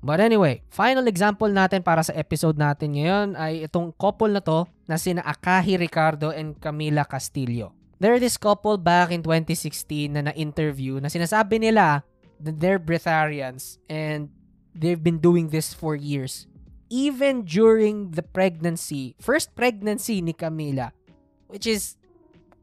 But 0.00 0.24
anyway, 0.24 0.64
final 0.72 1.04
example 1.04 1.52
natin 1.52 1.84
para 1.84 2.00
sa 2.00 2.16
episode 2.16 2.58
natin 2.58 2.98
ngayon 2.98 3.38
ay 3.38 3.68
itong 3.68 3.94
couple 3.94 4.32
na 4.32 4.40
to 4.40 4.66
na 4.88 4.98
sina 4.98 5.22
Akahi 5.22 5.78
Ricardo 5.78 6.32
and 6.32 6.58
Camila 6.58 7.06
Castillo. 7.06 7.70
There 8.02 8.18
this 8.18 8.34
couple 8.34 8.82
back 8.82 9.14
in 9.14 9.22
2016 9.22 10.10
na 10.10 10.26
na-interview 10.26 10.98
na 10.98 11.06
sinasabi 11.06 11.62
nila 11.62 12.02
that 12.42 12.58
they're 12.58 12.82
breatharians 12.82 13.78
and 13.86 14.26
they've 14.74 14.98
been 14.98 15.22
doing 15.22 15.54
this 15.54 15.70
for 15.70 15.94
years. 15.94 16.50
Even 16.90 17.46
during 17.46 18.10
the 18.10 18.26
pregnancy, 18.26 19.14
first 19.22 19.54
pregnancy 19.54 20.18
ni 20.18 20.34
Camila, 20.34 20.90
which 21.46 21.62
is 21.62 21.94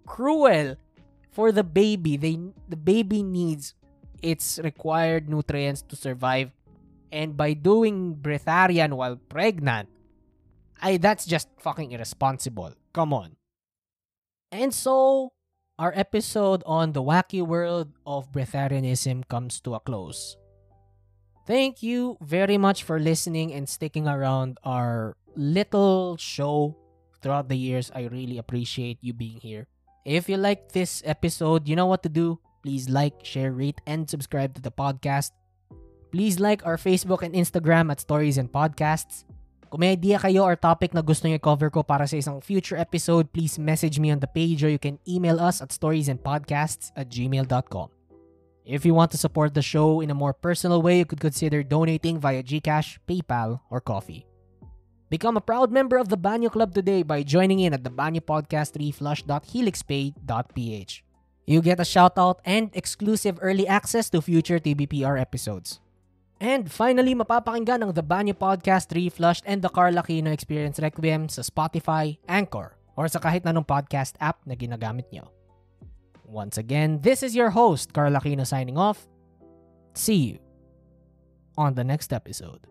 cruel 0.04 0.76
for 1.32 1.56
the 1.56 1.64
baby. 1.64 2.20
They 2.20 2.36
the 2.68 2.76
baby 2.76 3.24
needs 3.24 3.80
its 4.20 4.60
required 4.60 5.32
nutrients 5.32 5.88
to 5.88 5.96
survive. 5.96 6.52
And 7.16 7.40
by 7.40 7.56
doing 7.56 8.20
breatharian 8.20 8.92
while 8.92 9.16
pregnant, 9.16 9.88
I 10.84 11.00
that's 11.00 11.24
just 11.24 11.48
fucking 11.64 11.96
irresponsible. 11.96 12.76
Come 12.92 13.16
on. 13.16 13.39
And 14.52 14.74
so, 14.74 15.34
our 15.78 15.94
episode 15.96 16.64
on 16.66 16.94
the 16.94 17.04
wacky 17.04 17.46
world 17.46 17.94
of 18.06 18.32
breatharianism 18.32 19.28
comes 19.30 19.62
to 19.62 19.76
a 19.76 19.80
close. 19.80 20.36
Thank 21.46 21.82
you 21.82 22.18
very 22.22 22.58
much 22.58 22.84
for 22.84 23.00
listening 23.00 23.54
and 23.54 23.68
sticking 23.68 24.08
around 24.08 24.58
our 24.64 25.18
little 25.36 26.18
show 26.18 26.78
throughout 27.22 27.50
the 27.50 27.58
years. 27.58 27.92
I 27.94 28.06
really 28.12 28.38
appreciate 28.38 28.98
you 29.02 29.14
being 29.14 29.40
here. 29.40 29.68
If 30.06 30.30
you 30.30 30.38
like 30.38 30.72
this 30.72 31.02
episode, 31.06 31.68
you 31.68 31.76
know 31.76 31.86
what 31.86 32.04
to 32.04 32.10
do. 32.10 32.40
Please 32.62 32.90
like, 32.90 33.24
share, 33.24 33.52
rate, 33.52 33.82
and 33.88 34.10
subscribe 34.10 34.54
to 34.56 34.62
the 34.62 34.72
podcast. 34.72 35.32
Please 36.12 36.40
like 36.40 36.66
our 36.66 36.78
Facebook 36.78 37.22
and 37.22 37.34
Instagram 37.34 37.92
at 37.92 38.02
Stories 38.02 38.38
and 38.38 38.52
Podcasts. 38.52 39.24
Kung 39.70 39.86
may 39.86 39.94
idea 39.94 40.18
kayo 40.18 40.50
or 40.50 40.58
topic 40.58 40.98
na 40.98 41.06
gusto 41.06 41.30
nyo 41.30 41.38
i-cover 41.38 41.70
ko 41.70 41.86
para 41.86 42.10
sa 42.10 42.18
isang 42.18 42.42
future 42.42 42.74
episode, 42.74 43.30
please 43.30 43.62
message 43.62 44.02
me 44.02 44.10
on 44.10 44.18
the 44.18 44.26
page 44.26 44.66
or 44.66 44.74
you 44.74 44.82
can 44.82 44.98
email 45.06 45.38
us 45.38 45.62
at 45.62 45.70
storiesandpodcasts 45.70 46.90
at 46.98 47.14
gmail.com. 47.14 47.94
If 48.66 48.82
you 48.82 48.98
want 48.98 49.14
to 49.14 49.22
support 49.22 49.54
the 49.54 49.62
show 49.62 50.02
in 50.02 50.10
a 50.10 50.18
more 50.18 50.34
personal 50.34 50.82
way, 50.82 50.98
you 50.98 51.06
could 51.06 51.22
consider 51.22 51.62
donating 51.62 52.18
via 52.18 52.42
Gcash, 52.42 52.98
PayPal, 53.06 53.62
or 53.70 53.78
Coffee. 53.82 54.26
Become 55.10 55.38
a 55.38 55.42
proud 55.42 55.72
member 55.72 55.98
of 55.98 56.10
the 56.10 56.18
Banyo 56.18 56.52
Club 56.52 56.74
today 56.74 57.02
by 57.02 57.22
joining 57.22 57.62
in 57.62 57.74
at 57.74 57.86
the 57.86 57.90
Banyo 57.90 58.22
Podcast 58.22 58.78
reflush.helixpay.ph. 58.78 61.02
You 61.50 61.62
get 61.62 61.80
a 61.80 61.86
shoutout 61.86 62.46
and 62.46 62.70
exclusive 62.74 63.40
early 63.42 63.66
access 63.66 64.10
to 64.14 64.22
future 64.22 64.60
TBPR 64.60 65.20
episodes. 65.20 65.80
And 66.40 66.72
finally, 66.72 67.12
mapapakinggan 67.12 67.84
ang 67.84 67.92
The 67.92 68.00
Banyo 68.00 68.32
Podcast 68.32 68.96
Reflushed 68.96 69.44
and 69.44 69.60
The 69.60 69.68
Carl 69.68 70.00
Aquino 70.00 70.32
Experience 70.32 70.80
Requiem 70.80 71.28
sa 71.28 71.44
Spotify, 71.44 72.16
Anchor, 72.32 72.80
or 72.96 73.12
sa 73.12 73.20
kahit 73.20 73.44
anong 73.44 73.68
podcast 73.68 74.16
app 74.24 74.40
na 74.48 74.56
ginagamit 74.56 75.12
nyo. 75.12 75.28
Once 76.24 76.56
again, 76.56 77.04
this 77.04 77.28
is 77.28 77.36
your 77.36 77.52
host, 77.52 77.92
Carl 77.92 78.16
Aquino 78.16 78.48
signing 78.48 78.80
off. 78.80 79.04
See 79.92 80.32
you 80.32 80.40
on 81.60 81.76
the 81.76 81.84
next 81.84 82.16
episode. 82.16 82.64